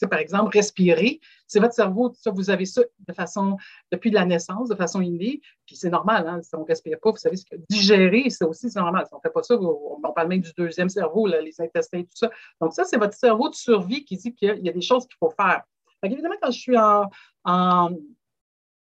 par 0.09 0.19
exemple, 0.19 0.55
respirer. 0.55 1.19
C'est 1.47 1.59
votre 1.59 1.73
cerveau, 1.73 2.13
ça, 2.13 2.31
vous 2.31 2.49
avez 2.49 2.65
ça 2.65 2.81
de 3.07 3.13
façon, 3.13 3.57
depuis 3.91 4.11
la 4.11 4.25
naissance, 4.25 4.69
de 4.69 4.75
façon 4.75 5.01
innée, 5.01 5.41
puis 5.65 5.75
c'est 5.75 5.89
normal, 5.89 6.27
hein, 6.27 6.41
si 6.41 6.53
on 6.55 6.61
ne 6.61 6.65
respire 6.65 6.99
pas, 6.99 7.11
vous 7.11 7.17
savez 7.17 7.37
ce 7.37 7.45
que 7.45 7.55
digérer, 7.69 8.29
c'est 8.29 8.45
aussi 8.45 8.67
normal. 8.75 9.05
Si 9.05 9.13
on 9.13 9.17
ne 9.17 9.21
fait 9.21 9.33
pas 9.33 9.43
ça, 9.43 9.55
on, 9.59 10.01
parle 10.13 10.27
même 10.29 10.41
du 10.41 10.51
deuxième 10.57 10.89
cerveau, 10.89 11.27
les 11.27 11.59
intestins, 11.61 12.01
tout 12.01 12.15
ça. 12.15 12.29
Donc, 12.59 12.73
ça, 12.73 12.83
c'est 12.83 12.97
votre 12.97 13.13
cerveau 13.13 13.49
de 13.49 13.55
survie 13.55 14.03
qui 14.03 14.17
dit 14.17 14.33
qu'il 14.33 14.59
y 14.59 14.69
a 14.69 14.73
des 14.73 14.81
choses 14.81 15.05
qu'il 15.05 15.17
faut 15.19 15.29
faire. 15.29 15.63
évidemment, 16.03 16.35
quand 16.41 16.51
je 16.51 16.59
suis 16.59 16.77
en, 16.77 17.09
en, 17.43 17.91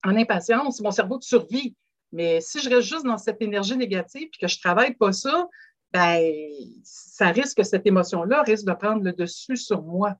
en 0.04 0.16
impatience, 0.16 0.76
c'est 0.76 0.82
mon 0.82 0.90
cerveau 0.90 1.18
de 1.18 1.24
survie. 1.24 1.74
Mais 2.12 2.40
si 2.40 2.60
je 2.60 2.68
reste 2.68 2.88
juste 2.88 3.04
dans 3.04 3.18
cette 3.18 3.40
énergie 3.40 3.76
négative 3.76 4.28
et 4.32 4.38
que 4.40 4.48
je 4.48 4.56
ne 4.56 4.60
travaille 4.60 4.94
pas 4.94 5.12
ça, 5.12 5.48
ben, 5.92 6.32
ça 6.84 7.28
risque, 7.28 7.64
cette 7.64 7.86
émotion-là 7.86 8.42
risque 8.42 8.66
de 8.66 8.72
prendre 8.72 9.02
le 9.02 9.12
dessus 9.12 9.56
sur 9.56 9.82
moi. 9.82 10.16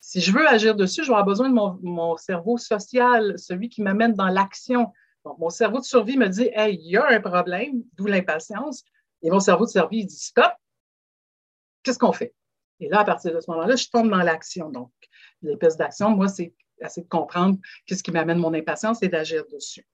Si 0.00 0.20
je 0.20 0.32
veux 0.32 0.46
agir 0.46 0.74
dessus, 0.74 1.02
je 1.02 1.08
vais 1.08 1.14
avoir 1.14 1.26
besoin 1.26 1.48
de 1.48 1.54
mon, 1.54 2.16
cerveau 2.16 2.58
social, 2.58 3.38
celui 3.38 3.68
qui 3.68 3.82
m'amène 3.82 4.14
dans 4.14 4.28
l'action. 4.28 4.92
mon 5.38 5.50
cerveau 5.50 5.80
de 5.80 5.84
survie 5.84 6.16
me 6.16 6.28
dit, 6.28 6.50
hey, 6.52 6.76
il 6.76 6.90
y 6.90 6.96
a 6.96 7.06
un 7.06 7.20
problème, 7.20 7.82
d'où 7.94 8.06
l'impatience. 8.06 8.84
Et 9.22 9.30
mon 9.30 9.40
cerveau 9.40 9.64
de 9.64 9.70
survie 9.70 10.00
il 10.00 10.06
dit, 10.06 10.16
stop, 10.16 10.52
qu'est-ce 11.82 11.98
qu'on 11.98 12.12
fait? 12.12 12.34
Et 12.80 12.88
là, 12.88 13.00
à 13.00 13.04
partir 13.04 13.34
de 13.34 13.40
ce 13.40 13.50
moment-là, 13.50 13.76
je 13.76 13.88
tombe 13.88 14.10
dans 14.10 14.22
l'action. 14.22 14.70
Donc, 14.70 14.90
l'épaisse 15.42 15.76
d'action, 15.76 16.10
moi, 16.10 16.28
c'est 16.28 16.54
essayer 16.80 17.04
de 17.04 17.08
comprendre 17.08 17.58
qu'est-ce 17.86 18.02
qui 18.02 18.10
m'amène 18.10 18.38
mon 18.38 18.52
impatience 18.52 19.02
et 19.02 19.08
d'agir 19.08 19.44
dessus 19.50 19.86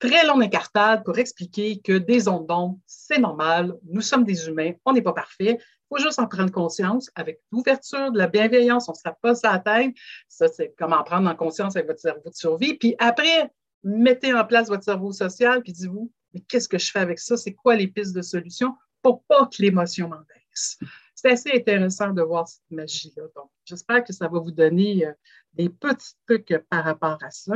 très 0.00 0.26
longue 0.26 0.42
incartade 0.42 1.04
pour 1.04 1.18
expliquer 1.18 1.78
que 1.80 1.98
des 1.98 2.26
ondes 2.26 2.46
d'ombre, 2.46 2.78
c'est 2.86 3.18
normal, 3.18 3.76
nous 3.84 4.00
sommes 4.00 4.24
des 4.24 4.48
humains, 4.48 4.72
on 4.84 4.92
n'est 4.92 5.02
pas 5.02 5.12
parfait. 5.12 5.58
Il 5.60 5.96
faut 5.96 6.02
juste 6.02 6.18
en 6.18 6.26
prendre 6.26 6.50
conscience 6.50 7.10
avec 7.14 7.40
l'ouverture, 7.52 8.10
de 8.10 8.18
la 8.18 8.26
bienveillance, 8.26 8.88
on 8.88 8.92
ne 8.92 8.96
se 8.96 9.02
pas 9.20 9.48
à 9.48 9.52
la 9.52 9.58
tête. 9.58 9.94
Ça, 10.28 10.48
c'est 10.48 10.74
comment 10.78 11.02
prendre 11.04 11.28
en 11.28 11.36
conscience 11.36 11.76
avec 11.76 11.88
votre 11.88 12.00
cerveau 12.00 12.30
de 12.30 12.34
survie. 12.34 12.74
Puis 12.74 12.94
après, 12.98 13.50
mettez 13.84 14.32
en 14.32 14.44
place 14.44 14.68
votre 14.68 14.84
cerveau 14.84 15.12
social, 15.12 15.62
puis 15.62 15.72
dites-vous, 15.72 16.10
mais 16.32 16.40
qu'est-ce 16.40 16.68
que 16.68 16.78
je 16.78 16.90
fais 16.90 17.00
avec 17.00 17.18
ça? 17.18 17.36
C'est 17.36 17.54
quoi 17.54 17.76
les 17.76 17.88
pistes 17.88 18.14
de 18.14 18.22
solution 18.22 18.74
pour 19.02 19.22
pas 19.24 19.46
que 19.46 19.60
l'émotion 19.60 20.08
m'envahisse? 20.08 20.78
C'est 21.14 21.30
assez 21.30 21.50
intéressant 21.52 22.12
de 22.12 22.22
voir 22.22 22.48
cette 22.48 22.62
magie-là. 22.70 23.24
Donc, 23.36 23.50
j'espère 23.64 24.02
que 24.04 24.12
ça 24.12 24.28
va 24.28 24.38
vous 24.38 24.52
donner 24.52 25.06
euh, 25.06 25.12
des 25.52 25.68
petits 25.68 26.14
trucs 26.26 26.54
par 26.70 26.84
rapport 26.84 27.18
à 27.22 27.30
ça. 27.30 27.54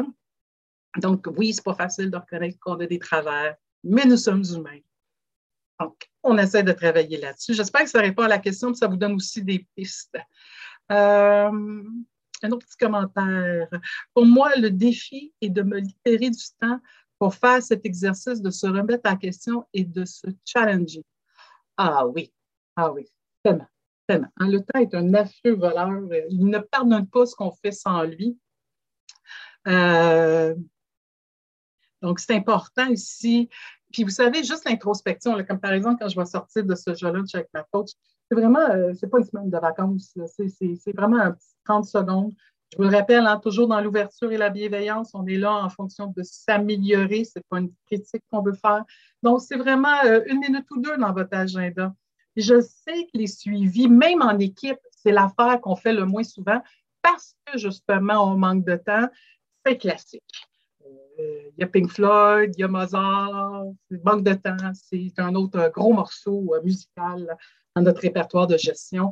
Donc, 0.96 1.26
oui, 1.36 1.52
c'est 1.52 1.64
pas 1.64 1.74
facile 1.74 2.10
de 2.10 2.16
reconnaître 2.16 2.58
qu'on 2.60 2.78
a 2.80 2.86
des 2.86 2.98
travers, 2.98 3.56
mais 3.82 4.04
nous 4.04 4.16
sommes 4.16 4.44
humains. 4.44 4.80
Donc, 5.80 6.08
on 6.22 6.38
essaie 6.38 6.62
de 6.62 6.72
travailler 6.72 7.18
là-dessus. 7.18 7.54
J'espère 7.54 7.82
que 7.82 7.90
ça 7.90 8.00
répond 8.00 8.22
à 8.22 8.28
la 8.28 8.38
question, 8.38 8.72
que 8.72 8.78
ça 8.78 8.86
vous 8.86 8.96
donne 8.96 9.14
aussi 9.14 9.42
des 9.42 9.66
pistes. 9.74 10.16
Euh, 10.92 11.82
un 12.42 12.50
autre 12.50 12.66
petit 12.66 12.76
commentaire. 12.76 13.68
Pour 14.12 14.26
moi, 14.26 14.54
le 14.56 14.70
défi 14.70 15.32
est 15.40 15.48
de 15.48 15.62
me 15.62 15.78
libérer 15.78 16.30
du 16.30 16.44
temps 16.60 16.78
pour 17.18 17.34
faire 17.34 17.62
cet 17.62 17.86
exercice 17.86 18.42
de 18.42 18.50
se 18.50 18.66
remettre 18.66 19.10
en 19.10 19.16
question 19.16 19.66
et 19.72 19.84
de 19.84 20.04
se 20.04 20.26
challenger. 20.44 21.04
Ah 21.76 22.06
oui, 22.06 22.32
ah 22.76 22.92
oui, 22.92 23.08
tellement, 23.42 23.66
tellement. 24.06 24.28
Hein, 24.36 24.48
le 24.48 24.60
temps 24.60 24.80
est 24.80 24.94
un 24.94 25.14
affreux 25.14 25.54
voleur. 25.54 26.02
Il 26.30 26.46
ne 26.46 26.58
pardonne 26.58 27.06
pas 27.08 27.26
ce 27.26 27.34
qu'on 27.34 27.52
fait 27.52 27.72
sans 27.72 28.02
lui. 28.02 28.38
Euh, 29.66 30.54
donc, 32.04 32.20
c'est 32.20 32.34
important 32.34 32.86
ici. 32.88 33.48
Puis, 33.90 34.04
vous 34.04 34.10
savez, 34.10 34.44
juste 34.44 34.68
l'introspection, 34.68 35.42
comme 35.44 35.58
par 35.58 35.72
exemple, 35.72 36.02
quand 36.02 36.08
je 36.10 36.20
vais 36.20 36.26
sortir 36.26 36.62
de 36.62 36.74
ce 36.74 36.94
jeu-là 36.94 37.22
avec 37.32 37.48
ma 37.54 37.62
coach, 37.72 37.92
c'est 38.28 38.34
vraiment, 38.34 38.60
euh, 38.60 38.92
c'est 38.92 39.08
pas 39.08 39.18
une 39.18 39.24
semaine 39.24 39.48
de 39.48 39.58
vacances, 39.58 40.14
c'est 40.36 40.92
vraiment 40.94 41.18
un 41.18 41.32
petit 41.32 41.54
30 41.64 41.86
secondes. 41.86 42.32
Je 42.72 42.76
vous 42.76 42.82
le 42.82 42.94
rappelle, 42.94 43.26
hein, 43.26 43.40
toujours 43.42 43.68
dans 43.68 43.80
l'ouverture 43.80 44.30
et 44.32 44.36
la 44.36 44.50
bienveillance, 44.50 45.12
on 45.14 45.26
est 45.26 45.38
là 45.38 45.54
en 45.54 45.70
fonction 45.70 46.12
de 46.14 46.22
s'améliorer. 46.22 47.24
Ce 47.24 47.38
n'est 47.38 47.44
pas 47.48 47.60
une 47.60 47.72
critique 47.86 48.22
qu'on 48.30 48.42
veut 48.42 48.52
faire. 48.52 48.84
Donc, 49.22 49.40
c'est 49.40 49.56
vraiment 49.56 50.04
euh, 50.04 50.20
une 50.26 50.40
minute 50.40 50.66
ou 50.72 50.80
deux 50.82 50.98
dans 50.98 51.12
votre 51.14 51.34
agenda. 51.34 51.94
je 52.36 52.60
sais 52.60 53.04
que 53.04 53.16
les 53.18 53.28
suivis, 53.28 53.88
même 53.88 54.20
en 54.20 54.38
équipe, 54.38 54.80
c'est 54.90 55.12
l'affaire 55.12 55.58
qu'on 55.62 55.76
fait 55.76 55.94
le 55.94 56.04
moins 56.04 56.24
souvent 56.24 56.60
parce 57.00 57.34
que 57.46 57.56
justement, 57.56 58.30
on 58.30 58.36
manque 58.36 58.66
de 58.66 58.76
temps. 58.76 59.08
C'est 59.64 59.78
classique. 59.78 60.22
Euh, 61.18 61.50
il 61.56 61.60
y 61.60 61.64
a 61.64 61.66
Pink 61.66 61.90
Floyd, 61.90 62.52
il 62.56 62.60
y 62.60 62.64
a 62.64 62.68
Mozart, 62.68 63.64
c'est 63.90 64.04
manque 64.04 64.24
de 64.24 64.34
temps, 64.34 64.72
c'est 64.74 65.12
un 65.18 65.34
autre 65.34 65.70
gros 65.72 65.92
morceau 65.92 66.54
euh, 66.54 66.62
musical 66.62 67.36
dans 67.76 67.82
notre 67.82 68.00
répertoire 68.00 68.46
de 68.46 68.56
gestion. 68.56 69.10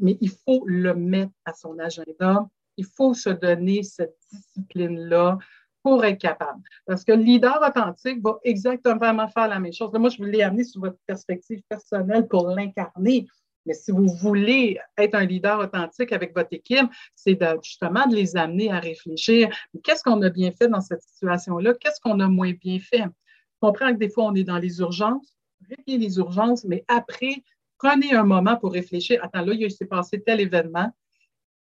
mais 0.00 0.16
il 0.20 0.30
faut 0.30 0.62
le 0.66 0.94
mettre 0.94 1.32
à 1.44 1.52
son 1.52 1.78
agenda 1.78 2.48
il 2.78 2.86
faut 2.86 3.12
se 3.12 3.28
donner 3.28 3.82
cette 3.82 4.16
discipline-là 4.32 5.38
pour 5.82 6.04
être 6.04 6.20
capable. 6.20 6.62
Parce 6.86 7.04
que 7.04 7.12
le 7.12 7.22
leader 7.22 7.60
authentique 7.60 8.22
va 8.22 8.38
exactement 8.44 9.28
faire 9.28 9.48
la 9.48 9.58
même 9.58 9.72
chose. 9.72 9.90
moi, 9.92 10.08
je 10.08 10.18
vous 10.18 10.24
l'ai 10.24 10.42
amené 10.42 10.64
sur 10.64 10.80
votre 10.80 10.98
perspective 11.06 11.60
personnelle 11.68 12.26
pour 12.28 12.48
l'incarner. 12.48 13.26
Mais 13.66 13.74
si 13.74 13.90
vous 13.90 14.06
voulez 14.06 14.78
être 14.96 15.14
un 15.14 15.24
leader 15.24 15.58
authentique 15.60 16.12
avec 16.12 16.34
votre 16.34 16.52
équipe, 16.52 16.86
c'est 17.14 17.38
justement 17.62 18.06
de 18.06 18.16
les 18.16 18.36
amener 18.36 18.70
à 18.72 18.80
réfléchir. 18.80 19.48
Qu'est-ce 19.82 20.02
qu'on 20.02 20.22
a 20.22 20.30
bien 20.30 20.50
fait 20.52 20.68
dans 20.68 20.80
cette 20.80 21.02
situation-là? 21.02 21.74
Qu'est-ce 21.74 22.00
qu'on 22.00 22.20
a 22.20 22.28
moins 22.28 22.52
bien 22.52 22.78
fait? 22.78 23.02
Je 23.02 23.60
comprends 23.60 23.92
que 23.92 23.98
des 23.98 24.08
fois, 24.08 24.24
on 24.24 24.34
est 24.34 24.44
dans 24.44 24.58
les 24.58 24.80
urgences. 24.80 25.34
Réglez 25.68 25.98
les 25.98 26.16
urgences, 26.18 26.64
mais 26.64 26.84
après, 26.88 27.42
prenez 27.78 28.14
un 28.14 28.24
moment 28.24 28.56
pour 28.56 28.72
réfléchir. 28.72 29.22
Attends, 29.22 29.44
là, 29.44 29.52
il 29.52 29.70
s'est 29.70 29.86
passé 29.86 30.22
tel 30.22 30.40
événement 30.40 30.92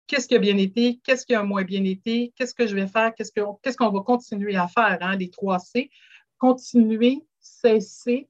qu'est-ce 0.08 0.26
qui 0.26 0.34
a 0.34 0.38
bien 0.40 0.56
été, 0.56 0.98
qu'est-ce 1.04 1.24
qui 1.24 1.34
a 1.34 1.44
moins 1.44 1.62
bien 1.62 1.84
été, 1.84 2.32
qu'est-ce 2.34 2.54
que 2.54 2.66
je 2.66 2.74
vais 2.74 2.88
faire, 2.88 3.14
qu'est-ce 3.14 3.76
qu'on 3.76 3.90
va 3.90 4.00
continuer 4.00 4.56
à 4.56 4.66
faire, 4.66 4.98
hein, 5.00 5.16
les 5.16 5.30
trois 5.30 5.60
C? 5.60 5.90
Continuer, 6.38 7.24
cesser, 7.38 8.28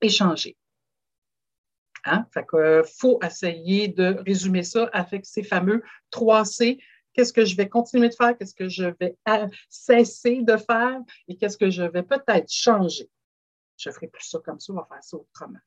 échanger. 0.00 0.56
Hein? 2.04 2.26
Que, 2.48 2.82
faut 2.98 3.18
essayer 3.22 3.88
de 3.88 4.16
résumer 4.26 4.62
ça 4.62 4.88
avec 4.92 5.26
ces 5.26 5.42
fameux 5.42 5.82
trois 6.10 6.44
C. 6.44 6.78
Qu'est-ce 7.12 7.32
que 7.32 7.44
je 7.44 7.56
vais 7.56 7.68
continuer 7.68 8.08
de 8.08 8.14
faire, 8.14 8.36
qu'est-ce 8.36 8.54
que 8.54 8.68
je 8.68 8.84
vais 9.00 9.16
cesser 9.68 10.42
de 10.42 10.56
faire? 10.56 11.00
Et 11.28 11.36
qu'est-ce 11.36 11.58
que 11.58 11.70
je 11.70 11.82
vais 11.82 12.02
peut-être 12.02 12.50
changer? 12.50 13.10
Je 13.76 13.90
ferai 13.90 14.08
plus 14.08 14.24
ça 14.24 14.38
comme 14.44 14.60
ça, 14.60 14.72
on 14.72 14.76
va 14.76 14.86
faire 14.88 15.02
ça 15.02 15.16
autrement. 15.16 15.58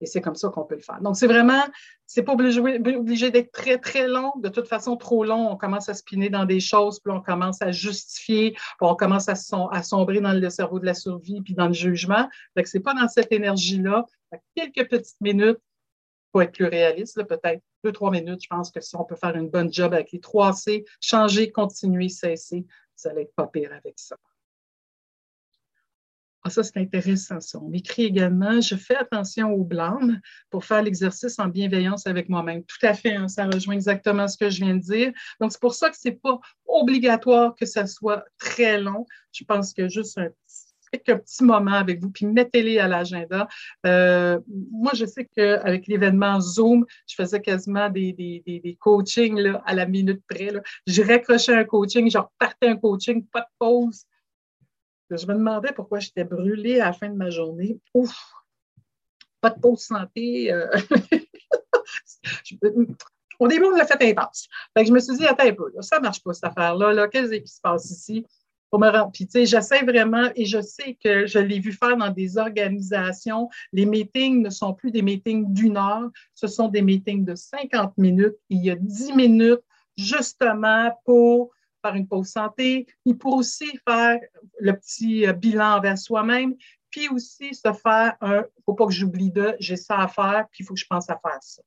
Et 0.00 0.06
c'est 0.06 0.20
comme 0.20 0.34
ça 0.34 0.48
qu'on 0.48 0.64
peut 0.64 0.76
le 0.76 0.80
faire. 0.80 1.00
Donc, 1.00 1.16
c'est 1.16 1.26
vraiment, 1.26 1.62
c'est 2.06 2.22
pas 2.22 2.32
obligé, 2.32 3.30
d'être 3.30 3.52
très, 3.52 3.78
très 3.78 4.06
long. 4.06 4.32
De 4.38 4.48
toute 4.48 4.68
façon, 4.68 4.96
trop 4.96 5.24
long, 5.24 5.50
on 5.50 5.56
commence 5.56 5.88
à 5.88 5.94
spinner 5.94 6.30
dans 6.30 6.44
des 6.44 6.60
choses, 6.60 7.00
puis 7.00 7.12
on 7.12 7.20
commence 7.20 7.60
à 7.62 7.72
justifier, 7.72 8.52
puis 8.52 8.60
on 8.80 8.94
commence 8.94 9.28
à, 9.28 9.34
sombrer 9.82 10.20
dans 10.20 10.32
le 10.32 10.50
cerveau 10.50 10.78
de 10.78 10.86
la 10.86 10.94
survie, 10.94 11.40
puis 11.40 11.54
dans 11.54 11.66
le 11.66 11.72
jugement. 11.72 12.28
Fait 12.54 12.62
que 12.62 12.68
c'est 12.68 12.80
pas 12.80 12.94
dans 12.94 13.08
cette 13.08 13.32
énergie-là. 13.32 14.06
Quelques 14.54 14.88
petites 14.88 15.20
minutes 15.20 15.58
pour 16.30 16.42
être 16.42 16.52
plus 16.52 16.66
réaliste, 16.66 17.22
peut-être 17.24 17.62
deux, 17.84 17.92
trois 17.92 18.10
minutes. 18.10 18.42
Je 18.42 18.48
pense 18.48 18.70
que 18.70 18.80
si 18.80 18.94
on 18.96 19.04
peut 19.04 19.16
faire 19.16 19.34
une 19.34 19.48
bonne 19.48 19.72
job 19.72 19.94
avec 19.94 20.12
les 20.12 20.20
trois 20.20 20.52
C, 20.52 20.84
changer, 21.00 21.50
continuer, 21.50 22.08
cesser, 22.08 22.66
ça 22.94 23.12
va 23.14 23.22
être 23.22 23.34
pas 23.34 23.46
pire 23.46 23.72
avec 23.72 23.94
ça. 23.96 24.16
Ah, 26.44 26.50
ça, 26.50 26.62
c'est 26.62 26.78
intéressant, 26.78 27.40
ça. 27.40 27.58
On 27.60 27.72
écrit 27.72 28.04
également 28.04 28.60
Je 28.60 28.76
fais 28.76 28.96
attention 28.96 29.52
au 29.52 29.64
blâme 29.64 30.20
pour 30.50 30.64
faire 30.64 30.82
l'exercice 30.82 31.38
en 31.38 31.48
bienveillance 31.48 32.06
avec 32.06 32.28
moi-même. 32.28 32.62
Tout 32.64 32.86
à 32.86 32.94
fait, 32.94 33.16
hein, 33.16 33.28
ça 33.28 33.46
rejoint 33.46 33.74
exactement 33.74 34.28
ce 34.28 34.36
que 34.36 34.48
je 34.48 34.64
viens 34.64 34.76
de 34.76 34.80
dire. 34.80 35.12
Donc, 35.40 35.52
c'est 35.52 35.60
pour 35.60 35.74
ça 35.74 35.90
que 35.90 35.96
ce 35.96 36.08
n'est 36.08 36.14
pas 36.14 36.38
obligatoire 36.66 37.54
que 37.54 37.66
ça 37.66 37.86
soit 37.86 38.24
très 38.38 38.80
long. 38.80 39.04
Je 39.32 39.44
pense 39.44 39.72
que 39.72 39.88
juste 39.88 40.16
un 40.18 40.28
quelques 40.92 41.22
petits 41.22 41.44
moments 41.44 41.74
avec 41.74 42.00
vous, 42.00 42.10
puis 42.10 42.26
mettez-les 42.26 42.78
à 42.78 42.88
l'agenda. 42.88 43.48
Euh, 43.86 44.38
moi, 44.70 44.92
je 44.94 45.04
sais 45.04 45.28
qu'avec 45.36 45.86
l'événement 45.86 46.40
Zoom, 46.40 46.86
je 47.06 47.14
faisais 47.14 47.40
quasiment 47.40 47.90
des, 47.90 48.12
des, 48.12 48.42
des, 48.46 48.76
coachings 48.80 49.38
là, 49.38 49.62
à 49.66 49.74
la 49.74 49.86
minute 49.86 50.22
près. 50.28 50.50
Je 50.86 51.02
raccrochais 51.02 51.54
un 51.54 51.64
coaching, 51.64 52.10
je 52.10 52.18
repartais 52.18 52.68
un 52.68 52.76
coaching, 52.76 53.24
pas 53.32 53.40
de 53.40 53.46
pause. 53.58 54.04
Je 55.10 55.26
me 55.26 55.34
demandais 55.34 55.72
pourquoi 55.72 56.00
j'étais 56.00 56.24
brûlée 56.24 56.80
à 56.80 56.86
la 56.86 56.92
fin 56.92 57.08
de 57.08 57.16
ma 57.16 57.30
journée. 57.30 57.80
Ouf! 57.94 58.14
Pas 59.40 59.50
de 59.50 59.60
pause 59.60 59.80
santé. 59.80 60.52
Euh... 60.52 60.68
Au 63.38 63.46
début, 63.46 63.66
on 63.66 63.76
l'a 63.76 63.86
fait 63.86 64.02
intense. 64.02 64.48
Je 64.76 64.92
me 64.92 64.98
suis 64.98 65.16
dit, 65.16 65.26
attends 65.26 65.46
un 65.46 65.52
peu, 65.52 65.72
ça 65.80 65.98
ne 65.98 66.02
marche 66.02 66.22
pas, 66.22 66.32
cette 66.32 66.44
affaire-là. 66.44 67.08
Qu'est-ce 67.08 67.34
qui 67.34 67.46
se 67.46 67.60
passe 67.60 67.90
ici? 67.90 68.26
Pour 68.70 68.80
me 68.80 68.90
rendre. 68.90 69.12
Puis, 69.12 69.26
tu 69.26 69.32
sais, 69.32 69.46
j'essaie 69.46 69.82
vraiment, 69.82 70.30
et 70.34 70.44
je 70.44 70.60
sais 70.60 70.98
que 71.02 71.26
je 71.26 71.38
l'ai 71.38 71.58
vu 71.58 71.72
faire 71.72 71.96
dans 71.96 72.10
des 72.10 72.36
organisations. 72.36 73.48
Les 73.72 73.86
meetings 73.86 74.42
ne 74.42 74.50
sont 74.50 74.74
plus 74.74 74.90
des 74.90 75.00
meetings 75.00 75.52
d'une 75.54 75.78
heure, 75.78 76.10
ce 76.34 76.48
sont 76.48 76.68
des 76.68 76.82
meetings 76.82 77.24
de 77.24 77.34
50 77.34 77.96
minutes. 77.96 78.36
Il 78.50 78.62
y 78.62 78.70
a 78.70 78.76
10 78.76 79.14
minutes 79.14 79.62
justement 79.96 80.90
pour 81.04 81.50
faire 81.82 81.94
une 81.94 82.08
pause 82.08 82.28
santé, 82.28 82.86
puis 83.04 83.14
pour 83.14 83.34
aussi 83.34 83.68
faire 83.86 84.18
le 84.60 84.72
petit 84.72 85.26
euh, 85.26 85.32
bilan 85.32 85.76
envers 85.76 85.98
soi-même, 85.98 86.54
puis 86.90 87.08
aussi 87.08 87.54
se 87.54 87.72
faire 87.72 88.16
un, 88.20 88.44
faut 88.64 88.74
pas 88.74 88.86
que 88.86 88.92
j'oublie 88.92 89.30
de, 89.30 89.56
j'ai 89.60 89.76
ça 89.76 89.98
à 89.98 90.08
faire, 90.08 90.46
puis 90.50 90.62
il 90.62 90.66
faut 90.66 90.74
que 90.74 90.80
je 90.80 90.86
pense 90.88 91.08
à 91.10 91.18
faire 91.18 91.38
ça. 91.42 91.62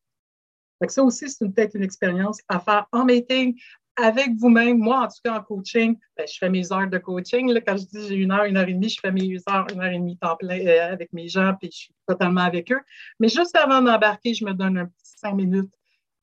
Donc 0.82 0.91
ça 0.91 1.04
aussi, 1.04 1.30
c'est 1.30 1.47
peut-être 1.47 1.76
une 1.76 1.84
expérience 1.84 2.39
à 2.47 2.60
faire 2.60 2.88
en 2.91 3.06
meeting 3.06 3.56
avec 3.95 4.32
vous-même. 4.38 4.80
Moi, 4.80 5.00
en 5.00 5.08
tout 5.08 5.19
cas, 5.24 5.38
en 5.38 5.43
coaching, 5.43 5.97
ben, 6.17 6.28
je 6.28 6.38
fais 6.38 6.50
mes 6.50 6.71
heures 6.71 6.89
de 6.89 6.97
coaching. 6.97 7.52
Là, 7.52 7.62
quand 7.62 7.78
je 7.78 7.86
dis 7.86 8.08
j'ai 8.08 8.15
une 8.15 8.32
heure, 8.32 8.45
une 8.45 8.58
heure 8.58 8.67
et 8.67 8.74
demie, 8.74 8.89
je 8.89 9.00
fais 9.00 9.12
mes 9.12 9.38
heures, 9.50 9.67
une 9.71 9.80
heure 9.80 9.91
et 9.91 10.00
demie 10.00 10.17
temps 10.17 10.36
plein 10.38 10.60
euh, 10.60 10.93
avec 10.93 11.13
mes 11.13 11.28
gens, 11.28 11.54
puis 11.60 11.69
je 11.71 11.78
suis 11.78 11.95
totalement 12.08 12.41
avec 12.41 12.71
eux. 12.71 12.82
Mais 13.19 13.28
juste 13.28 13.56
avant 13.56 13.82
d'embarquer, 13.82 14.34
je 14.34 14.43
me 14.43 14.54
donne 14.54 14.78
un 14.78 14.86
petit 14.86 15.13
cinq 15.17 15.34
minutes 15.36 15.71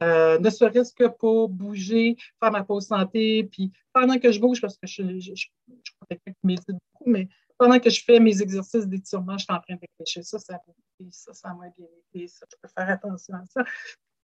euh, 0.02 0.38
ne 0.38 0.50
serait-ce 0.50 0.92
que 0.92 1.08
pour 1.08 1.48
bouger, 1.48 2.16
faire 2.40 2.52
ma 2.52 2.64
pause 2.64 2.87
santé, 2.87 3.44
puis 3.50 3.72
pendant 3.92 4.18
que 4.18 4.30
je 4.30 4.40
bouge, 4.40 4.61
parce 4.61 4.76
que 4.76 4.87
je, 4.87 5.02
je, 5.18 5.34
je, 5.34 5.46
je 5.68 6.32
médite 6.44 6.66
beaucoup, 6.68 7.11
mais 7.11 7.28
pendant 7.58 7.80
que 7.80 7.90
je 7.90 8.02
fais 8.04 8.20
mes 8.20 8.40
exercices 8.40 8.87
d'étirement, 8.87 9.37
je 9.37 9.44
suis 9.44 9.52
en 9.52 9.61
train 9.61 9.74
de 9.74 9.80
réfléchir. 9.80 10.24
Ça, 10.24 10.38
ça 10.38 10.61
ça, 11.11 11.32
ça 11.32 11.54
m'a 11.54 11.68
bien 11.76 11.87
été, 12.14 12.28
ça, 12.28 12.46
je 12.50 12.56
peux 12.62 12.68
faire 12.76 12.88
attention 12.88 13.34
à 13.34 13.44
ça. 13.46 13.64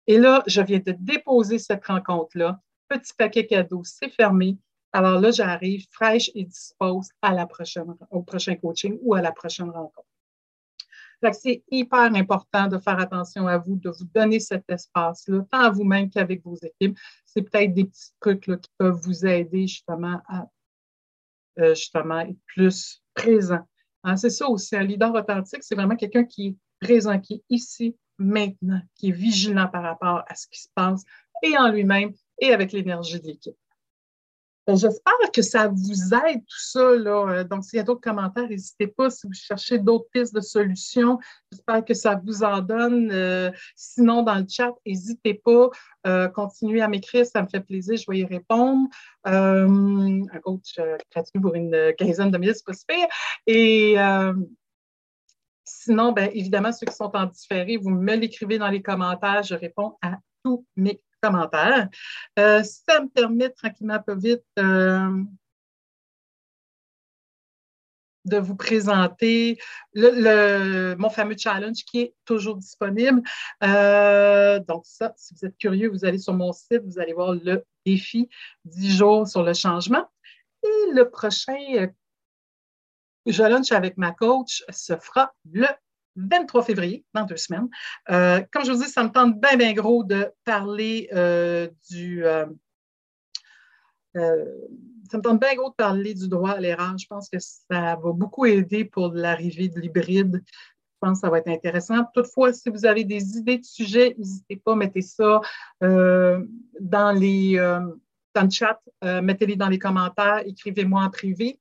Et 0.06 0.18
là, 0.18 0.42
je 0.46 0.61
viens 0.61 0.80
de 0.80 0.92
déposer 0.92 1.58
cette 1.58 1.85
rencontre-là. 1.87 2.61
Petit 2.88 3.12
paquet 3.16 3.46
cadeau, 3.46 3.82
c'est 3.85 4.11
fermé. 4.11 4.58
Alors 4.92 5.20
là, 5.20 5.30
j'arrive 5.30 5.87
fraîche 5.90 6.30
et 6.35 6.44
dispose 6.44 7.08
à 7.22 7.32
la 7.32 7.46
prochaine, 7.46 7.94
au 8.11 8.22
prochain 8.22 8.56
coaching 8.56 8.98
ou 9.00 9.14
à 9.14 9.22
la 9.22 9.32
prochaine 9.32 9.70
rencontre 9.70 10.08
c'est 11.32 11.62
hyper 11.70 12.14
important 12.14 12.66
de 12.66 12.78
faire 12.78 12.98
attention 12.98 13.46
à 13.46 13.58
vous, 13.58 13.76
de 13.76 13.90
vous 13.90 14.04
donner 14.14 14.40
cet 14.40 14.64
espace-là, 14.68 15.44
tant 15.50 15.61
à 15.61 15.70
vous-même 15.70 16.11
qu'avec 16.11 16.42
vos 16.44 16.56
équipes. 16.56 16.98
C'est 17.24 17.42
peut-être 17.42 17.74
des 17.74 17.85
petits 17.85 18.11
trucs 18.20 18.40
qui 18.40 18.70
peuvent 18.78 19.00
vous 19.02 19.24
aider 19.24 19.66
justement 19.66 20.20
à 20.28 20.46
euh, 21.58 21.74
justement 21.74 22.20
être 22.20 22.38
plus 22.46 23.02
présent. 23.14 23.61
Hein, 24.04 24.16
c'est 24.16 24.30
ça 24.30 24.48
aussi, 24.48 24.74
un 24.74 24.82
leader 24.82 25.14
authentique, 25.14 25.62
c'est 25.62 25.74
vraiment 25.74 25.96
quelqu'un 25.96 26.24
qui 26.24 26.48
est 26.48 26.56
présent, 26.80 27.18
qui 27.20 27.35
est 27.35 27.44
ici, 27.50 27.96
maintenant, 28.18 28.80
qui 28.94 29.11
est 29.11 29.12
vigilant 29.12 29.68
par 29.68 29.82
rapport 29.82 30.24
à 30.26 30.35
ce 30.35 30.46
qui 30.48 30.61
se 30.61 30.68
passe 30.74 31.04
et 31.42 31.56
en 31.58 31.70
lui-même 31.70 32.12
et 32.40 32.52
avec 32.52 32.72
l'énergie 32.72 33.20
de 33.20 33.26
l'équipe. 33.26 33.56
Ben, 34.72 34.78
j'espère 34.78 35.30
que 35.35 35.42
ça 35.42 35.68
vous 35.68 36.14
aide 36.14 36.40
tout 36.46 36.58
ça. 36.58 36.94
Là. 36.96 37.28
Euh, 37.28 37.44
donc, 37.44 37.62
s'il 37.62 37.76
y 37.76 37.80
a 37.80 37.82
d'autres 37.82 38.00
commentaires, 38.00 38.48
n'hésitez 38.48 38.87
pas. 38.87 39.11
Si 39.11 39.26
vous 39.26 39.35
cherchez 39.35 39.78
d'autres 39.78 40.06
pistes 40.11 40.35
de 40.35 40.40
solutions, 40.40 41.18
j'espère 41.50 41.85
que 41.85 41.92
ça 41.92 42.18
vous 42.24 42.42
en 42.42 42.62
donne. 42.62 43.11
Euh, 43.12 43.50
sinon, 43.76 44.22
dans 44.22 44.37
le 44.37 44.46
chat, 44.48 44.72
n'hésitez 44.87 45.35
pas. 45.35 45.68
Euh, 46.06 46.28
continuez 46.28 46.80
à 46.80 46.88
m'écrire, 46.88 47.26
ça 47.26 47.42
me 47.42 47.48
fait 47.48 47.61
plaisir, 47.61 47.98
je 47.98 48.11
vais 48.11 48.20
y 48.20 48.24
répondre. 48.24 48.88
un 49.24 50.38
coach 50.42 50.80
gratuit 51.12 51.38
pour 51.38 51.54
une 51.54 51.92
quinzaine 51.98 52.30
de 52.30 52.38
minutes, 52.38 52.56
c'est 52.56 52.64
pas 52.64 52.72
super. 52.72 53.06
Et 53.46 53.96
sinon, 55.66 56.12
ben, 56.12 56.30
évidemment, 56.32 56.72
ceux 56.72 56.87
qui 56.87 56.96
sont 56.96 57.14
en 57.14 57.26
différé, 57.26 57.76
vous 57.76 57.90
me 57.90 58.14
l'écrivez 58.14 58.56
dans 58.56 58.68
les 58.68 58.80
commentaires. 58.80 59.42
Je 59.42 59.54
réponds 59.54 59.98
à 60.00 60.16
tous 60.42 60.64
mes 60.76 61.02
commentaires. 61.22 61.88
Euh, 62.38 62.62
ça 62.62 63.00
me 63.00 63.08
permet 63.08 63.50
tranquillement, 63.50 64.00
pas 64.00 64.14
vite, 64.14 64.44
euh, 64.58 65.22
de 68.24 68.38
vous 68.38 68.54
présenter 68.54 69.58
mon 69.94 71.11
fameux 71.11 71.37
challenge 71.37 71.85
qui 71.85 72.00
est 72.00 72.14
toujours 72.24 72.56
disponible. 72.56 73.22
Euh, 73.64 74.61
donc 74.61 74.85
ça, 74.87 75.12
si 75.16 75.35
vous 75.35 75.46
êtes 75.46 75.58
curieux, 75.58 75.88
vous 75.90 76.04
allez 76.04 76.18
sur 76.18 76.35
mon 76.35 76.52
site, 76.52 76.82
vous 76.85 77.00
allez 77.00 77.14
voir 77.14 77.35
le 77.35 77.64
défi 77.85 78.28
10 78.64 78.96
jours 78.96 79.26
sur 79.26 79.42
le 79.42 79.54
changement. 79.54 80.08
Et 80.62 80.92
le 80.92 81.11
prochain 81.11 81.88
lunch 83.26 83.72
avec 83.72 83.96
ma 83.96 84.12
coach 84.12 84.62
se 84.68 84.96
fera 84.96 85.32
le 85.50 85.66
23 86.16 86.62
février, 86.62 87.05
dans 87.14 87.25
deux 87.25 87.37
semaines. 87.37 87.68
Euh, 88.11 88.40
comme 88.53 88.64
je 88.64 88.72
vous 88.72 88.83
dis, 88.83 88.88
ça 88.88 89.03
me 89.05 89.11
tente 89.11 89.40
bien, 89.40 89.57
bien 89.57 89.72
gros 89.72 90.05
de 90.05 90.31
parler 90.44 91.09
euh, 91.12 91.68
du. 91.90 92.25
Euh, 92.25 92.46
ça 94.14 95.16
me 95.18 95.22
tente 95.22 95.40
bien 95.40 95.55
gros 95.55 95.70
de 95.70 95.75
parler 95.75 96.14
du 96.14 96.29
droit 96.29 96.53
à 96.53 96.61
l'erreur. 96.61 96.96
Je 96.98 97.07
pense 97.07 97.29
que 97.29 97.38
ça 97.38 97.96
va 97.96 98.12
beaucoup 98.12 98.44
aider 98.46 98.85
pour 98.85 99.12
l'arrivée 99.12 99.68
de 99.68 99.81
l'hybride. 99.81 100.42
Je 100.46 101.09
pense 101.09 101.18
que 101.18 101.27
ça 101.27 101.31
va 101.31 101.38
être 101.38 101.48
intéressant. 101.48 102.05
Toutefois, 102.14 102.53
si 102.53 102.68
vous 102.68 102.87
avez 102.87 103.05
des 103.05 103.37
idées 103.37 103.59
de 103.59 103.64
sujets, 103.64 104.14
n'hésitez 104.18 104.57
pas, 104.57 104.77
mettez 104.77 105.03
ça 105.03 105.40
dans 105.81 107.12
les 107.12 107.57
dans 108.35 108.44
le 108.44 108.51
chat, 108.51 108.81
mettez-les 109.03 109.57
dans 109.57 109.68
les 109.68 109.79
commentaires, 109.79 110.42
écrivez-moi 110.46 111.03
en 111.03 111.11
privé 111.11 111.59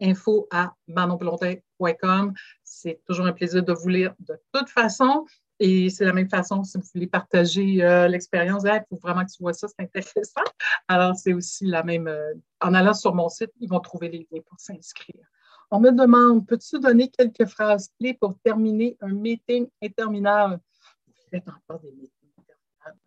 info 0.00 0.46
à 0.50 0.74
manonplontin.com. 0.86 2.32
C'est 2.70 3.00
toujours 3.06 3.26
un 3.26 3.32
plaisir 3.32 3.62
de 3.62 3.72
vous 3.72 3.88
lire 3.88 4.14
de 4.20 4.38
toute 4.52 4.68
façon. 4.68 5.26
Et 5.60 5.90
c'est 5.90 6.04
la 6.04 6.12
même 6.12 6.28
façon 6.28 6.62
si 6.62 6.78
vous 6.78 6.84
voulez 6.94 7.08
partager 7.08 7.82
euh, 7.82 8.06
l'expérience. 8.06 8.62
Il 8.64 8.84
faut 8.90 8.96
vraiment 8.96 9.24
que 9.24 9.30
tu 9.30 9.42
vois 9.42 9.52
ça, 9.52 9.66
c'est 9.66 9.82
intéressant. 9.82 10.44
Alors, 10.86 11.16
c'est 11.16 11.32
aussi 11.32 11.66
la 11.66 11.82
même. 11.82 12.06
Euh, 12.06 12.34
en 12.60 12.74
allant 12.74 12.94
sur 12.94 13.14
mon 13.14 13.28
site, 13.28 13.50
ils 13.60 13.68
vont 13.68 13.80
trouver 13.80 14.08
les 14.08 14.28
liens 14.30 14.42
pour 14.46 14.60
s'inscrire. 14.60 15.26
On 15.70 15.80
me 15.80 15.90
demande, 15.90 16.46
peux-tu 16.46 16.78
donner 16.78 17.10
quelques 17.10 17.46
phrases 17.46 17.90
clés 17.98 18.14
pour 18.14 18.38
terminer 18.38 18.96
un 19.00 19.12
meeting 19.12 19.68
interminable? 19.82 20.60
Vous 21.06 21.12
faites 21.30 21.48
encore 21.48 21.80
des 21.80 21.90
meetings 21.90 22.30
interminables. 22.38 23.00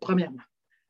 premièrement, 0.00 0.42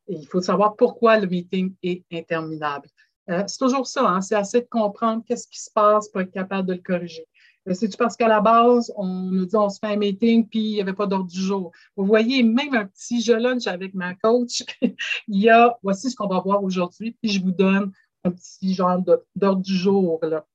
il 0.08 0.26
faut 0.26 0.40
savoir 0.40 0.76
pourquoi 0.76 1.18
le 1.18 1.26
meeting 1.26 1.74
est 1.82 2.04
interminable. 2.12 2.88
Euh, 3.28 3.42
c'est 3.46 3.58
toujours 3.58 3.86
ça, 3.86 4.08
hein? 4.08 4.20
c'est 4.20 4.36
assez 4.36 4.60
de 4.60 4.68
comprendre 4.70 5.24
qu'est-ce 5.26 5.48
qui 5.48 5.60
se 5.60 5.70
passe 5.70 6.08
pour 6.08 6.20
être 6.20 6.30
capable 6.30 6.68
de 6.68 6.74
le 6.74 6.80
corriger. 6.80 7.26
Euh, 7.68 7.74
c'est-tu 7.74 7.96
parce 7.96 8.16
qu'à 8.16 8.28
la 8.28 8.40
base, 8.40 8.92
on 8.96 9.06
nous 9.06 9.46
dit 9.46 9.56
on 9.56 9.68
se 9.68 9.78
fait 9.80 9.88
un 9.88 9.96
meeting, 9.96 10.48
puis 10.48 10.60
il 10.60 10.74
n'y 10.74 10.80
avait 10.80 10.92
pas 10.92 11.06
d'ordre 11.06 11.26
du 11.26 11.40
jour. 11.40 11.72
Vous 11.96 12.04
voyez, 12.04 12.42
même 12.42 12.74
un 12.74 12.86
petit 12.86 13.20
jeu 13.20 13.36
lunch 13.36 13.66
avec 13.66 13.94
ma 13.94 14.14
coach, 14.14 14.62
il 14.82 15.40
y 15.40 15.50
a, 15.50 15.76
voici 15.82 16.10
ce 16.10 16.16
qu'on 16.16 16.28
va 16.28 16.40
voir 16.40 16.62
aujourd'hui, 16.62 17.16
puis 17.20 17.32
je 17.32 17.42
vous 17.42 17.50
donne 17.50 17.92
un 18.24 18.30
petit 18.30 18.74
genre 18.74 19.00
d'ordre 19.34 19.62
du 19.62 19.76
jour. 19.76 20.20
Là. 20.22 20.46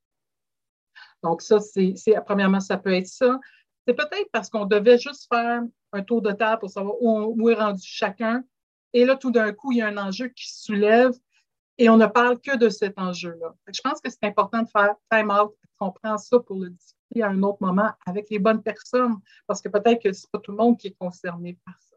Donc, 1.23 1.41
ça, 1.41 1.59
c'est, 1.59 1.93
premièrement, 2.25 2.59
ça 2.59 2.77
peut 2.77 2.93
être 2.93 3.07
ça. 3.07 3.39
C'est 3.87 3.93
peut-être 3.93 4.29
parce 4.31 4.49
qu'on 4.49 4.65
devait 4.65 4.97
juste 4.97 5.27
faire 5.31 5.61
un 5.91 6.03
tour 6.03 6.21
de 6.21 6.31
table 6.31 6.59
pour 6.59 6.69
savoir 6.69 6.95
où, 7.01 7.35
où 7.37 7.49
est 7.49 7.55
rendu 7.55 7.81
chacun. 7.83 8.43
Et 8.93 9.05
là, 9.05 9.15
tout 9.15 9.31
d'un 9.31 9.51
coup, 9.51 9.71
il 9.71 9.79
y 9.79 9.81
a 9.81 9.87
un 9.87 9.97
enjeu 9.97 10.27
qui 10.29 10.49
se 10.49 10.63
soulève 10.63 11.13
et 11.77 11.89
on 11.89 11.97
ne 11.97 12.07
parle 12.07 12.39
que 12.39 12.55
de 12.57 12.69
cet 12.69 12.97
enjeu-là. 12.97 13.55
Je 13.73 13.81
pense 13.81 14.01
que 14.01 14.09
c'est 14.09 14.23
important 14.23 14.61
de 14.61 14.69
faire 14.69 14.95
time 15.11 15.31
out, 15.31 15.53
qu'on 15.79 15.91
prend 15.91 16.17
ça 16.17 16.39
pour 16.39 16.59
le 16.59 16.69
discuter 16.69 17.23
à 17.23 17.29
un 17.29 17.41
autre 17.43 17.57
moment 17.61 17.91
avec 18.05 18.29
les 18.29 18.39
bonnes 18.39 18.61
personnes, 18.61 19.17
parce 19.47 19.61
que 19.61 19.69
peut-être 19.69 20.01
que 20.01 20.13
ce 20.13 20.21
n'est 20.21 20.29
pas 20.31 20.39
tout 20.39 20.51
le 20.51 20.57
monde 20.57 20.77
qui 20.77 20.87
est 20.87 20.95
concerné 20.99 21.57
par 21.65 21.75
ça. 21.79 21.91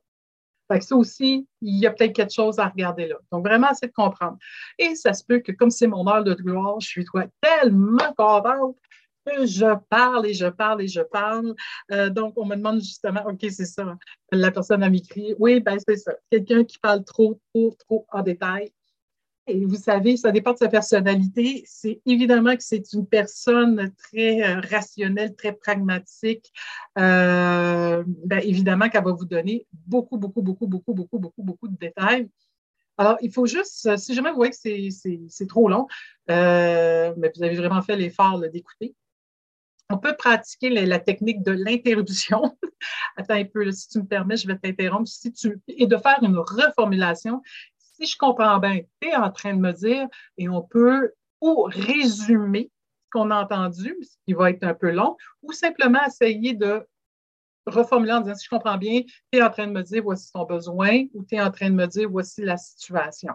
Ça 0.80 0.96
aussi, 0.96 1.46
il 1.60 1.78
y 1.78 1.86
a 1.86 1.90
peut-être 1.90 2.14
quelque 2.14 2.32
chose 2.32 2.58
à 2.58 2.68
regarder 2.68 3.06
là. 3.06 3.16
Donc, 3.30 3.46
vraiment, 3.46 3.68
c'est 3.74 3.88
de 3.88 3.92
comprendre. 3.92 4.38
Et 4.78 4.94
ça 4.94 5.12
se 5.12 5.22
peut 5.24 5.40
que, 5.40 5.52
comme 5.52 5.70
c'est 5.70 5.86
mon 5.86 6.08
heure 6.08 6.24
de 6.24 6.34
gloire, 6.34 6.80
je 6.80 6.88
suis 6.88 7.04
toi, 7.04 7.24
tellement 7.40 8.12
contente 8.16 8.76
que 9.26 9.46
je 9.46 9.74
parle 9.88 10.26
et 10.26 10.34
je 10.34 10.46
parle 10.46 10.82
et 10.82 10.88
je 10.88 11.00
parle. 11.00 11.54
Euh, 11.92 12.10
donc, 12.10 12.34
on 12.36 12.44
me 12.44 12.56
demande 12.56 12.80
justement, 12.80 13.22
OK, 13.26 13.40
c'est 13.42 13.64
ça. 13.66 13.96
La 14.32 14.50
personne 14.50 14.82
a 14.82 14.90
m'écrit, 14.90 15.34
oui, 15.38 15.60
ben 15.60 15.78
c'est 15.86 15.96
ça. 15.96 16.14
Quelqu'un 16.30 16.64
qui 16.64 16.78
parle 16.78 17.04
trop, 17.04 17.38
trop, 17.52 17.74
trop 17.78 18.06
en 18.10 18.22
détail, 18.22 18.72
et 19.46 19.64
vous 19.66 19.76
savez, 19.76 20.16
ça 20.16 20.30
dépend 20.30 20.52
de 20.52 20.58
sa 20.58 20.68
personnalité. 20.68 21.64
C'est 21.66 22.00
évidemment 22.06 22.56
que 22.56 22.62
c'est 22.62 22.92
une 22.92 23.06
personne 23.06 23.92
très 23.98 24.42
euh, 24.42 24.60
rationnelle, 24.60 25.34
très 25.36 25.52
pragmatique. 25.52 26.50
Euh, 26.98 28.02
ben, 28.06 28.40
évidemment 28.42 28.88
qu'elle 28.88 29.04
va 29.04 29.12
vous 29.12 29.26
donner 29.26 29.66
beaucoup, 29.72 30.16
beaucoup, 30.16 30.40
beaucoup, 30.40 30.66
beaucoup, 30.66 30.94
beaucoup, 30.94 31.18
beaucoup, 31.18 31.42
beaucoup 31.42 31.68
de 31.68 31.76
détails. 31.76 32.30
Alors, 32.96 33.18
il 33.20 33.32
faut 33.32 33.46
juste, 33.46 33.96
si 33.96 34.14
jamais 34.14 34.30
vous 34.30 34.36
voyez 34.36 34.52
que 34.52 35.28
c'est 35.28 35.46
trop 35.48 35.68
long, 35.68 35.88
euh, 36.30 37.12
mais 37.18 37.30
vous 37.34 37.42
avez 37.42 37.56
vraiment 37.56 37.82
fait 37.82 37.96
l'effort 37.96 38.40
d'écouter, 38.50 38.94
on 39.90 39.98
peut 39.98 40.16
pratiquer 40.16 40.70
la, 40.70 40.98
technique 40.98 41.42
de 41.42 41.52
l'interruption. 41.52 42.56
Attends 43.16 43.34
un 43.34 43.44
peu, 43.44 43.70
si 43.70 43.88
tu 43.88 43.98
me 43.98 44.06
permets, 44.06 44.36
je 44.36 44.46
vais 44.46 44.56
t'interrompre. 44.56 45.10
Et 45.68 45.86
de 45.86 45.96
faire 45.96 46.18
une 46.22 46.38
reformulation 46.38 47.42
si 48.04 48.12
je 48.12 48.18
comprends 48.18 48.58
bien, 48.58 48.80
tu 49.00 49.08
es 49.08 49.16
en 49.16 49.30
train 49.30 49.54
de 49.54 49.60
me 49.60 49.72
dire, 49.72 50.06
et 50.36 50.48
on 50.48 50.62
peut 50.62 51.12
ou 51.40 51.62
résumer 51.62 52.70
ce 53.04 53.10
qu'on 53.12 53.30
a 53.30 53.42
entendu, 53.42 53.96
ce 54.02 54.16
qui 54.26 54.34
va 54.34 54.50
être 54.50 54.64
un 54.64 54.74
peu 54.74 54.90
long, 54.90 55.16
ou 55.42 55.52
simplement 55.52 56.04
essayer 56.06 56.54
de 56.54 56.86
reformuler 57.66 58.12
en 58.12 58.20
disant, 58.20 58.34
si 58.34 58.44
je 58.44 58.50
comprends 58.50 58.76
bien, 58.76 59.02
tu 59.32 59.38
es 59.38 59.42
en 59.42 59.50
train 59.50 59.66
de 59.66 59.72
me 59.72 59.82
dire, 59.82 60.02
voici 60.02 60.30
ton 60.32 60.44
besoin, 60.44 61.04
ou 61.14 61.24
tu 61.24 61.36
es 61.36 61.40
en 61.40 61.50
train 61.50 61.70
de 61.70 61.74
me 61.74 61.86
dire, 61.86 62.08
voici 62.10 62.42
la 62.42 62.56
situation. 62.56 63.32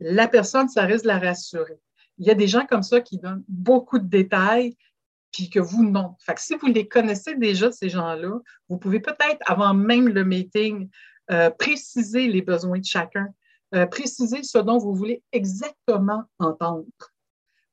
La 0.00 0.28
personne, 0.28 0.68
ça 0.68 0.82
risque 0.82 1.04
de 1.04 1.08
la 1.08 1.18
rassurer. 1.18 1.78
Il 2.18 2.26
y 2.26 2.30
a 2.30 2.34
des 2.34 2.48
gens 2.48 2.66
comme 2.66 2.82
ça 2.82 3.00
qui 3.00 3.18
donnent 3.18 3.44
beaucoup 3.48 3.98
de 3.98 4.06
détails, 4.06 4.76
puis 5.30 5.50
que 5.50 5.58
vous, 5.58 5.82
non. 5.82 6.14
Fait 6.20 6.34
que 6.34 6.40
si 6.40 6.54
vous 6.54 6.66
les 6.66 6.86
connaissez 6.86 7.34
déjà, 7.34 7.72
ces 7.72 7.88
gens-là, 7.88 8.38
vous 8.68 8.78
pouvez 8.78 9.00
peut-être, 9.00 9.40
avant 9.46 9.74
même 9.74 10.08
le 10.08 10.24
meeting, 10.24 10.88
euh, 11.30 11.50
préciser 11.50 12.28
les 12.28 12.42
besoins 12.42 12.78
de 12.78 12.84
chacun, 12.84 13.28
euh, 13.74 13.86
préciser 13.86 14.42
ce 14.42 14.58
dont 14.58 14.78
vous 14.78 14.94
voulez 14.94 15.22
exactement 15.32 16.22
entendre. 16.38 16.84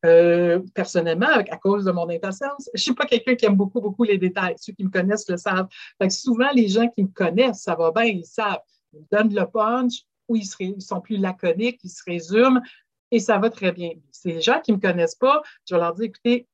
Euh, 0.06 0.60
personnellement, 0.74 1.28
à 1.28 1.58
cause 1.58 1.86
de 1.86 1.92
mon 1.92 2.10
impatience, 2.10 2.70
je 2.74 2.80
ne 2.80 2.82
suis 2.82 2.94
pas 2.96 3.06
quelqu'un 3.06 3.36
qui 3.36 3.46
aime 3.46 3.56
beaucoup, 3.56 3.82
beaucoup 3.82 4.04
les 4.04 4.18
détails. 4.18 4.56
Ceux 4.58 4.74
qui 4.74 4.84
me 4.84 4.90
connaissent 4.90 5.30
le 5.30 5.38
savent. 5.38 5.68
souvent, 6.10 6.50
les 6.56 6.70
gens 6.70 6.88
qui 6.88 7.04
me 7.04 7.10
connaissent, 7.10 7.64
ça 7.64 7.76
va 7.76 7.92
bien, 7.92 8.06
ils 8.06 8.26
savent. 8.26 8.62
Ils 8.94 9.06
donnent 9.12 9.34
le 9.34 9.46
punch 9.46 10.04
ou 10.28 10.38
ils, 10.38 10.82
sont 10.82 11.02
plus 11.02 11.18
laconiques, 11.18 11.82
ils 11.84 11.90
se 11.90 12.04
résument 12.08 12.62
et 13.12 13.20
ça 13.20 13.38
va 13.38 13.50
très 13.50 13.74
bien. 13.74 13.92
Ces 14.12 14.42
gens 14.42 14.62
qui 14.62 14.72
ne 14.72 14.78
me 14.78 14.82
connaissent 14.82 15.16
pas, 15.16 15.42
je 15.70 15.76
vais 15.76 15.82
leur 15.82 15.94
dire, 15.94 16.06
écoutez, 16.06 16.48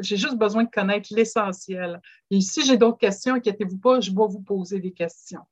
j'ai 0.00 0.16
juste 0.16 0.36
besoin 0.36 0.64
de 0.64 0.70
connaître 0.70 1.12
l'essentiel. 1.12 2.00
Et 2.30 2.40
si 2.40 2.64
j'ai 2.64 2.76
d'autres 2.76 2.98
questions, 2.98 3.34
inquiétez-vous 3.34 3.78
pas, 3.78 4.00
je 4.00 4.10
vais 4.10 4.16
vous 4.16 4.40
poser 4.40 4.78
des 4.78 4.92
questions 4.92 5.42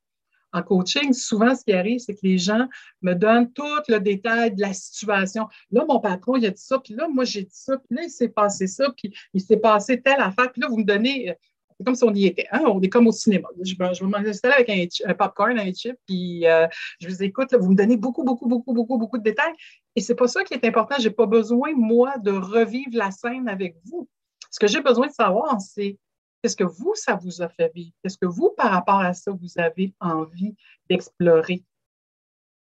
en 0.57 0.63
coaching, 0.63 1.13
souvent, 1.13 1.55
ce 1.55 1.65
qui 1.65 1.73
arrive, 1.73 1.99
c'est 1.99 2.15
que 2.15 2.21
les 2.23 2.39
gens 2.39 2.67
me 3.03 3.15
donnent 3.15 3.53
tout 3.53 3.65
le 3.89 3.99
détail 3.99 4.55
de 4.55 4.61
la 4.61 4.73
situation. 4.73 5.47
Là, 5.71 5.85
mon 5.89 6.01
patron, 6.01 6.37
il 6.37 6.47
a 6.47 6.51
dit 6.51 6.63
ça, 6.63 6.79
puis 6.79 6.95
là, 6.95 7.09
moi, 7.09 7.25
j'ai 7.25 7.43
dit 7.43 7.49
ça, 7.53 7.77
puis 7.79 7.97
là, 7.97 8.03
il 8.05 8.11
s'est 8.11 8.29
passé 8.29 8.67
ça, 8.67 8.91
puis 8.97 9.15
il 9.35 9.41
s'est 9.41 9.59
passé 9.59 10.01
telle 10.01 10.21
affaire, 10.21 10.51
puis 10.53 10.63
là, 10.63 10.69
vous 10.69 10.79
me 10.79 10.85
donnez. 10.85 11.31
Euh, 11.31 11.35
c'est 11.79 11.85
comme 11.85 11.95
si 11.95 12.05
on 12.05 12.15
y 12.15 12.25
était. 12.25 12.47
Hein? 12.53 12.63
On 12.67 12.81
est 12.81 12.89
comme 12.89 13.07
au 13.07 13.13
cinéma. 13.13 13.49
Je, 13.63 13.75
je 13.75 14.05
vais 14.05 14.11
m'installer 14.11 14.55
avec 14.55 14.71
un, 15.05 15.15
popcorn, 15.15 15.59
un 15.59 15.73
chip, 15.75 15.97
puis 16.07 16.47
euh, 16.47 16.67
je 17.01 17.09
vous 17.09 17.23
écoute. 17.23 17.55
vous 17.55 17.71
me 17.71 17.77
donnez 17.77 17.99
beaucoup, 17.99 18.25
beaucoup, 18.25 18.49
beaucoup, 18.49 18.73
beaucoup, 18.73 18.97
beaucoup 18.97 19.19
de 19.19 19.23
détails. 19.23 19.53
Et 19.95 20.01
c'est 20.01 20.15
pas 20.15 20.27
ça 20.27 20.43
qui 20.43 20.55
est 20.55 20.65
important. 20.65 20.97
Je 20.99 21.09
n'ai 21.09 21.15
pas 21.15 21.27
besoin, 21.27 21.75
moi, 21.75 22.17
de 22.17 22.31
revivre 22.31 22.93
la 22.97 23.11
scène 23.11 23.47
avec 23.47 23.77
vous. 23.85 24.09
Ce 24.51 24.59
que 24.59 24.67
j'ai 24.67 24.81
besoin 24.81 25.09
de 25.09 25.13
savoir, 25.13 25.61
c'est 25.61 25.99
Qu'est-ce 26.43 26.57
que 26.57 26.65
vous, 26.65 26.95
ça 26.95 27.15
vous 27.15 27.43
a 27.43 27.49
fait 27.49 27.73
vivre? 27.75 27.93
Qu'est-ce 28.03 28.19
que 28.19 28.27
vous, 28.27 28.53
par 28.57 28.71
rapport 28.71 29.01
à 29.01 29.15
ça, 29.15 29.33
vous 29.33 29.59
avez 29.59 29.95
envie 30.01 30.55
d'explorer? 30.89 31.65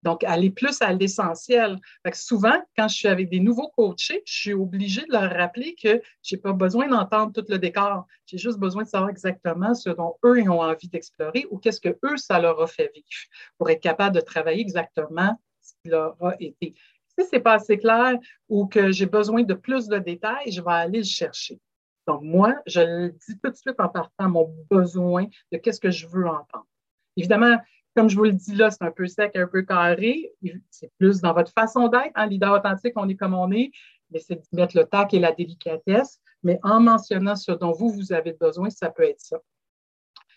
Donc, 0.02 0.22
aller 0.22 0.50
plus 0.50 0.80
à 0.82 0.92
l'essentiel. 0.92 1.78
Souvent, 2.12 2.62
quand 2.76 2.86
je 2.86 2.94
suis 2.94 3.08
avec 3.08 3.28
des 3.28 3.40
nouveaux 3.40 3.70
coachés, 3.76 4.22
je 4.24 4.32
suis 4.32 4.52
obligée 4.52 5.02
de 5.02 5.12
leur 5.12 5.32
rappeler 5.32 5.74
que 5.74 6.00
je 6.22 6.36
n'ai 6.36 6.40
pas 6.40 6.52
besoin 6.52 6.86
d'entendre 6.86 7.32
tout 7.32 7.44
le 7.48 7.58
décor. 7.58 8.06
J'ai 8.24 8.38
juste 8.38 8.58
besoin 8.58 8.84
de 8.84 8.88
savoir 8.88 9.10
exactement 9.10 9.74
ce 9.74 9.90
dont 9.90 10.16
eux 10.24 10.40
ont 10.48 10.60
envie 10.62 10.88
d'explorer 10.88 11.46
ou 11.50 11.58
qu'est-ce 11.58 11.80
que 11.80 11.98
eux, 12.04 12.16
ça 12.18 12.38
leur 12.38 12.60
a 12.60 12.68
fait 12.68 12.92
vivre 12.94 13.06
pour 13.58 13.68
être 13.68 13.80
capable 13.80 14.14
de 14.14 14.20
travailler 14.20 14.60
exactement 14.60 15.40
ce 15.60 15.72
qui 15.82 15.88
leur 15.88 16.16
a 16.22 16.34
été. 16.38 16.74
Si 17.18 17.26
ce 17.26 17.34
n'est 17.34 17.42
pas 17.42 17.54
assez 17.54 17.76
clair 17.78 18.16
ou 18.48 18.66
que 18.66 18.92
j'ai 18.92 19.06
besoin 19.06 19.42
de 19.42 19.54
plus 19.54 19.88
de 19.88 19.98
détails, 19.98 20.52
je 20.52 20.60
vais 20.60 20.72
aller 20.72 20.98
le 20.98 21.04
chercher. 21.04 21.58
Donc, 22.06 22.22
moi, 22.22 22.54
je 22.66 22.80
le 22.80 23.10
dis 23.10 23.38
tout 23.42 23.50
de 23.50 23.56
suite 23.56 23.78
en 23.78 23.88
partant 23.88 24.28
mon 24.28 24.54
besoin 24.70 25.26
de 25.52 25.58
qu'est-ce 25.58 25.80
que 25.80 25.90
je 25.90 26.06
veux 26.06 26.26
entendre. 26.26 26.66
Évidemment, 27.16 27.58
comme 27.96 28.08
je 28.08 28.16
vous 28.16 28.24
le 28.24 28.32
dis 28.32 28.54
là, 28.54 28.70
c'est 28.70 28.84
un 28.84 28.90
peu 28.90 29.06
sec, 29.06 29.34
un 29.34 29.46
peu 29.46 29.62
carré. 29.62 30.32
C'est 30.70 30.92
plus 30.98 31.20
dans 31.20 31.32
votre 31.32 31.52
façon 31.52 31.88
d'être. 31.88 32.12
En 32.14 32.26
leader 32.26 32.52
authentique, 32.52 32.92
on 32.96 33.08
est 33.08 33.16
comme 33.16 33.34
on 33.34 33.50
est, 33.50 33.70
mais 34.10 34.20
c'est 34.20 34.36
de 34.36 34.42
mettre 34.52 34.76
le 34.76 34.84
tac 34.84 35.14
et 35.14 35.18
la 35.18 35.32
délicatesse. 35.32 36.20
Mais 36.42 36.60
en 36.62 36.80
mentionnant 36.80 37.34
ce 37.34 37.52
dont 37.52 37.72
vous, 37.72 37.90
vous 37.90 38.12
avez 38.12 38.34
besoin, 38.34 38.70
ça 38.70 38.90
peut 38.90 39.04
être 39.04 39.20
ça. 39.20 39.38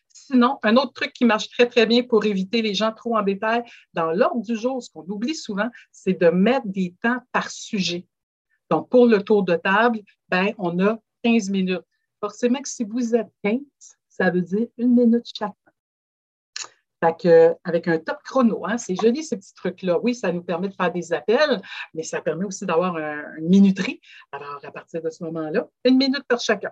Sinon, 0.08 0.58
un 0.64 0.76
autre 0.78 0.94
truc 0.94 1.14
qui 1.14 1.26
marche 1.26 1.50
très, 1.50 1.68
très 1.68 1.86
bien 1.86 2.04
pour 2.04 2.26
éviter 2.26 2.62
les 2.62 2.74
gens 2.74 2.94
trop 2.94 3.18
en 3.18 3.24
détail, 3.24 3.64
dans 3.94 4.12
l'ordre 4.12 4.42
du 4.42 4.56
jour, 4.56 4.82
ce 4.82 4.90
qu'on 4.90 5.06
oublie 5.08 5.36
souvent, 5.36 5.70
c'est 5.92 6.20
de 6.20 6.30
mettre 6.30 6.68
des 6.68 6.96
temps 7.02 7.20
par 7.32 7.50
sujet. 7.50 8.08
Donc, 8.70 8.90
pour 8.90 9.08
le 9.08 9.22
tour 9.24 9.44
de 9.44 9.56
table, 9.56 10.00
ben, 10.30 10.54
on 10.58 10.80
a 10.80 11.00
15 11.24 11.50
minutes. 11.50 11.86
Forcément 12.20 12.62
que 12.62 12.70
si 12.70 12.84
vous 12.84 13.16
êtes 13.16 13.32
15, 13.44 13.60
ça 14.10 14.30
veut 14.30 14.42
dire 14.42 14.68
une 14.78 14.96
minute 14.96 15.26
chaque. 15.34 15.54
Fait 17.02 17.16
que, 17.18 17.56
avec 17.64 17.88
un 17.88 17.98
top 17.98 18.18
chrono, 18.24 18.66
hein, 18.66 18.78
c'est 18.78 18.96
joli 18.96 19.24
ces 19.24 19.38
petits 19.38 19.54
trucs-là. 19.54 20.00
Oui, 20.00 20.14
ça 20.14 20.34
nous 20.34 20.44
permet 20.44 20.68
de 20.68 20.74
faire 20.74 20.92
des 20.92 21.14
appels, 21.14 21.62
mais 21.94 22.04
ça 22.04 22.22
permet 22.22 22.44
aussi 22.44 22.66
d'avoir 22.66 22.98
une 22.98 23.48
minuterie. 23.48 24.02
Alors, 24.34 24.60
à 24.64 24.72
partir 24.72 25.02
de 25.02 25.10
ce 25.10 25.24
moment-là, 25.24 25.70
une 25.86 25.98
minute 25.98 26.24
par 26.28 26.42
chacun. 26.42 26.72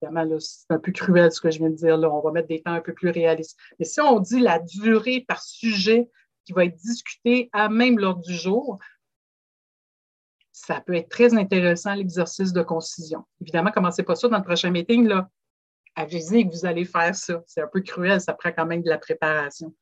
Évidemment, 0.00 0.38
c'est 0.38 0.70
un 0.70 0.78
peu 0.78 0.92
cruel 0.92 1.32
ce 1.32 1.40
que 1.40 1.50
je 1.50 1.58
viens 1.58 1.70
de 1.70 1.74
dire. 1.74 1.96
Là. 1.96 2.08
On 2.08 2.20
va 2.20 2.30
mettre 2.30 2.46
des 2.46 2.62
temps 2.62 2.72
un 2.72 2.80
peu 2.80 2.94
plus 2.94 3.10
réalistes. 3.10 3.58
Mais 3.80 3.84
si 3.84 4.00
on 4.00 4.20
dit 4.20 4.38
la 4.38 4.60
durée 4.60 5.24
par 5.26 5.42
sujet 5.42 6.08
qui 6.44 6.52
va 6.52 6.64
être 6.64 6.76
discuté 6.76 7.50
à 7.52 7.68
même 7.68 7.98
l'ordre 7.98 8.22
du 8.22 8.34
jour, 8.34 8.78
ça 10.66 10.80
peut 10.80 10.94
être 10.94 11.08
très 11.08 11.34
intéressant, 11.34 11.94
l'exercice 11.94 12.52
de 12.52 12.62
concision. 12.62 13.24
Évidemment, 13.40 13.70
commencez 13.70 14.02
pas 14.02 14.16
ça 14.16 14.28
dans 14.28 14.38
le 14.38 14.44
prochain 14.44 14.70
meeting, 14.70 15.06
là. 15.06 15.28
Avisez 15.94 16.46
que 16.46 16.52
vous 16.52 16.66
allez 16.66 16.84
faire 16.84 17.14
ça. 17.14 17.42
C'est 17.46 17.62
un 17.62 17.66
peu 17.66 17.80
cruel, 17.80 18.20
ça 18.20 18.34
prend 18.34 18.50
quand 18.52 18.66
même 18.66 18.82
de 18.82 18.88
la 18.88 18.98
préparation. 18.98 19.74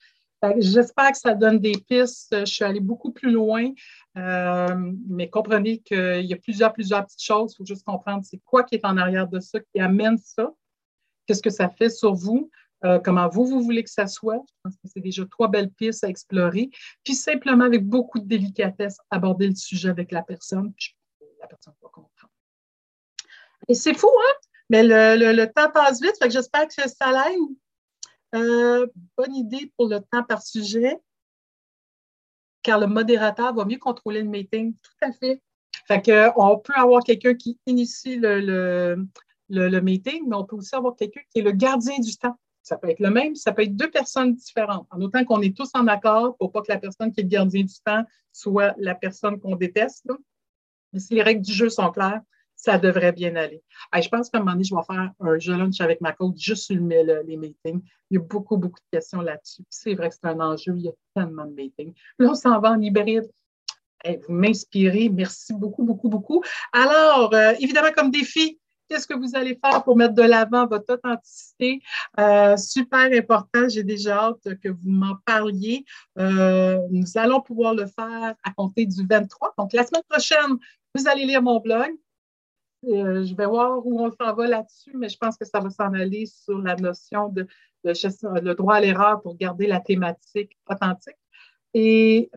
J'espère 0.59 1.13
que 1.13 1.19
ça 1.19 1.35
donne 1.35 1.59
des 1.59 1.73
pistes. 1.89 2.35
Je 2.41 2.45
suis 2.45 2.65
allée 2.65 2.81
beaucoup 2.81 3.11
plus 3.11 3.31
loin, 3.31 3.73
euh, 4.17 4.93
mais 5.09 5.29
comprenez 5.29 5.79
qu'il 5.79 6.25
y 6.25 6.33
a 6.33 6.37
plusieurs, 6.37 6.73
plusieurs 6.73 7.05
petites 7.05 7.23
choses. 7.23 7.53
Il 7.53 7.57
faut 7.57 7.67
juste 7.67 7.85
comprendre 7.85 8.23
c'est 8.25 8.41
quoi 8.45 8.63
qui 8.63 8.77
est 8.77 8.85
en 8.85 8.97
arrière 8.97 9.29
de 9.29 9.41
ça, 9.41 9.59
qui 9.61 9.81
amène 9.81 10.19
ça, 10.19 10.53
qu'est-ce 11.27 11.43
que 11.43 11.51
ça 11.51 11.69
fait 11.69 11.91
sur 11.91 12.15
vous, 12.15 12.51
euh, 12.85 12.99
comment 12.99 13.29
vous, 13.29 13.47
vous 13.47 13.63
voulez 13.63 13.83
que 13.83 13.91
ça 13.91 14.07
soit. 14.07 14.43
Je 14.47 14.53
pense 14.63 14.75
que 14.75 14.89
c'est 14.93 15.01
déjà 15.01 15.25
trois 15.27 15.49
belles 15.49 15.71
pistes 15.71 16.05
à 16.05 16.09
explorer. 16.09 16.71
Puis 17.05 17.15
simplement, 17.15 17.65
avec 17.65 17.85
beaucoup 17.85 18.19
de 18.19 18.27
délicatesse, 18.27 18.99
aborder 19.11 19.49
le 19.49 19.55
sujet 19.55 19.89
avec 19.89 20.13
la 20.13 20.23
personne. 20.23 20.73
La 21.41 21.47
personne 21.47 21.75
va 21.83 21.89
comprendre. 21.89 22.33
Et 23.69 23.75
c'est 23.75 23.95
fou, 23.95 24.09
hein? 24.09 24.35
Mais 24.69 24.83
le, 24.83 25.45
temps 25.47 25.71
passe 25.71 26.01
vite, 26.01 26.17
fait 26.19 26.27
que 26.27 26.33
j'espère 26.33 26.67
que 26.67 26.75
ça 26.75 27.13
l'aide. 27.13 27.41
Euh, 28.35 28.87
bonne 29.17 29.35
idée 29.35 29.73
pour 29.77 29.89
le 29.89 30.01
temps 30.01 30.25
par 30.25 30.43
sujet, 30.43 30.99
car 32.63 32.81
le 32.81 32.89
modérateur 32.89 33.55
va 33.55 33.65
mieux 33.65 33.79
contrôler 33.79 34.23
le 34.23 34.29
meeting. 34.29 34.75
Tout 34.75 35.07
à 35.07 35.13
fait. 35.13 35.41
Fait 35.87 36.33
on 36.37 36.59
peut 36.59 36.73
avoir 36.75 37.03
quelqu'un 37.05 37.35
qui 37.35 37.59
initie 37.67 38.17
le, 38.17 39.07
le, 39.49 39.81
meeting, 39.81 40.25
mais 40.29 40.35
on 40.37 40.45
peut 40.45 40.57
aussi 40.57 40.75
avoir 40.75 40.97
quelqu'un 40.97 41.21
qui 41.31 41.39
est 41.39 41.43
le 41.43 41.53
gardien 41.53 41.99
du 42.01 42.17
temps. 42.17 42.37
Ça 42.67 42.77
peut 42.77 42.91
être 42.91 42.99
le 42.99 43.11
même, 43.11 43.37
ça 43.37 43.53
peut 43.53 43.63
être 43.63 43.77
deux 43.77 43.93
personnes 43.93 44.35
différentes, 44.35 44.89
en 44.91 45.01
autant 45.01 45.25
qu'on 45.25 45.41
est 45.41 45.57
tous 45.57 45.71
en 45.75 45.87
accord 45.87 46.37
pour 46.37 46.51
pas 46.51 46.63
que 46.63 46.73
la 46.73 46.79
personne 46.79 47.13
qui 47.13 47.21
est 47.21 47.23
le 47.23 47.29
gardien 47.29 47.63
du 47.63 47.75
temps 47.85 48.03
soit 48.33 48.75
la 48.79 48.97
personne 48.97 49.39
qu'on 49.39 49.55
déteste. 49.55 50.05
Mais 50.93 50.99
si 50.99 51.15
les 51.15 51.23
règles 51.23 51.43
du 51.43 51.53
jeu 51.53 51.69
sont 51.69 51.93
claires, 51.93 52.23
ça 52.57 52.77
devrait 52.77 53.13
bien 53.13 53.37
aller. 53.37 53.63
je 53.95 54.09
pense 54.09 54.31
qu'à 54.31 54.39
un 54.39 54.41
moment 54.41 54.55
donné, 54.55 54.65
je 54.65 54.75
vais 54.75 54.83
faire 54.83 55.13
un 55.21 55.39
jeu 55.39 55.57
lunch 55.57 55.81
avec 55.81 56.01
ma 56.01 56.13
coach 56.13 56.39
juste 56.39 56.65
sur 56.65 56.75
les 56.75 57.37
meetings. 57.37 57.83
Il 58.11 58.15
y 58.15 58.17
a 58.17 58.21
beaucoup, 58.21 58.57
beaucoup 58.57 58.81
de 58.81 58.97
questions 58.99 59.21
là-dessus. 59.21 59.63
C'est 59.71 59.95
vrai 59.95 60.09
que 60.09 60.17
c'est 60.17 60.27
un 60.27 60.41
enjeu, 60.41 60.75
il 60.75 60.87
y 60.87 60.89
a 60.89 60.93
tellement 61.15 61.45
de 61.45 61.53
meetings. 61.53 61.95
Là, 62.19 62.31
on 62.31 62.35
s'en 62.35 62.59
va 62.59 62.73
en 62.73 62.81
hybride. 62.81 63.31
vous 64.05 64.35
m'inspirez. 64.35 65.09
Merci 65.09 65.55
beaucoup, 65.55 65.85
beaucoup, 65.85 66.09
beaucoup. 66.09 66.43
Alors, 66.73 67.33
euh, 67.33 67.53
évidemment, 67.61 67.93
comme 67.95 68.11
défi, 68.11 68.59
qu'est-ce 68.89 69.07
que 69.07 69.15
vous 69.15 69.37
allez 69.37 69.59
faire 69.63 69.83
pour 69.85 69.97
mettre 69.97 70.15
de 70.15 70.23
l'avant 70.23 70.67
votre 70.67 70.95
authenticité? 70.95 71.81
Euh, 72.19 72.57
super 72.57 73.11
important. 73.13 73.69
J'ai 73.69 73.83
déjà 73.83 74.25
hâte 74.25 74.59
que 74.63 74.69
vous 74.69 74.91
m'en 74.91 75.17
parliez. 75.25 75.85
Euh, 76.19 76.79
nous 76.91 77.07
allons 77.17 77.41
pouvoir 77.41 77.75
le 77.75 77.87
faire 77.87 78.35
à 78.43 78.53
compter 78.57 78.87
du 78.87 79.07
23. 79.07 79.55
Donc, 79.59 79.73
la 79.73 79.85
semaine 79.85 80.03
prochaine, 80.09 80.57
vous 80.95 81.09
allez 81.09 81.25
lire 81.25 81.43
mon 81.43 81.61
blog. 81.61 81.91
Euh, 82.85 83.25
je 83.25 83.35
vais 83.35 83.47
voir 83.47 83.85
où 83.85 84.01
on 84.01 84.11
s'en 84.13 84.35
va 84.35 84.47
là-dessus, 84.47 84.93
mais 84.95 85.09
je 85.09 85.17
pense 85.19 85.37
que 85.37 85.45
ça 85.45 85.61
va 85.61 85.71
s'en 85.71 85.93
aller 85.95 86.27
sur 86.27 86.59
la 86.59 86.77
notion 86.77 87.29
de, 87.29 87.47
le 87.85 88.53
droit 88.55 88.77
à 88.77 88.81
l'erreur 88.81 89.23
pour 89.23 89.37
garder 89.37 89.67
la 89.67 89.81
thématique 89.81 90.57
authentique. 90.69 91.17
Et 91.75 92.31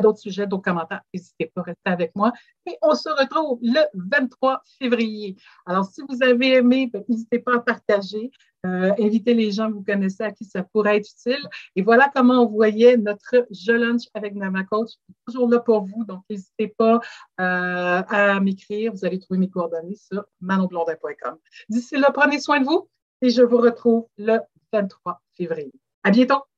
d'autres 0.00 0.18
sujets, 0.18 0.46
d'autres 0.46 0.62
commentaires, 0.62 1.02
n'hésitez 1.12 1.50
pas 1.54 1.60
à 1.62 1.64
rester 1.64 1.90
avec 1.90 2.14
moi. 2.14 2.32
Et 2.66 2.76
on 2.82 2.94
se 2.94 3.08
retrouve 3.08 3.58
le 3.62 3.80
23 3.94 4.62
février. 4.78 5.36
Alors, 5.66 5.84
si 5.84 6.02
vous 6.08 6.22
avez 6.22 6.54
aimé, 6.54 6.90
ben, 6.92 7.04
n'hésitez 7.08 7.38
pas 7.38 7.56
à 7.56 7.60
partager. 7.60 8.30
Euh, 8.66 8.92
invitez 8.98 9.34
les 9.34 9.52
gens 9.52 9.68
que 9.68 9.74
vous 9.74 9.84
connaissez 9.84 10.24
à 10.24 10.32
qui 10.32 10.44
ça 10.44 10.62
pourrait 10.62 10.96
être 10.96 11.08
utile. 11.08 11.48
Et 11.76 11.82
voilà 11.82 12.10
comment 12.14 12.42
on 12.42 12.46
voyait 12.46 12.96
notre 12.96 13.46
Je 13.50 13.72
Lunch 13.72 14.02
avec 14.14 14.34
Nama 14.34 14.64
Coach. 14.64 14.90
Toujours 15.26 15.48
là 15.48 15.60
pour 15.60 15.84
vous, 15.84 16.04
donc 16.04 16.22
n'hésitez 16.28 16.68
pas 16.68 17.00
euh, 17.40 18.02
à 18.08 18.40
m'écrire. 18.40 18.92
Vous 18.92 19.04
allez 19.04 19.18
trouver 19.18 19.38
mes 19.38 19.50
coordonnées 19.50 19.96
sur 19.96 20.24
manonblondin.com. 20.40 21.36
D'ici 21.68 21.96
là, 21.96 22.10
prenez 22.12 22.40
soin 22.40 22.60
de 22.60 22.64
vous 22.64 22.88
et 23.22 23.30
je 23.30 23.42
vous 23.42 23.58
retrouve 23.58 24.06
le 24.18 24.38
23 24.72 25.20
février. 25.36 25.72
À 26.02 26.10
bientôt! 26.10 26.55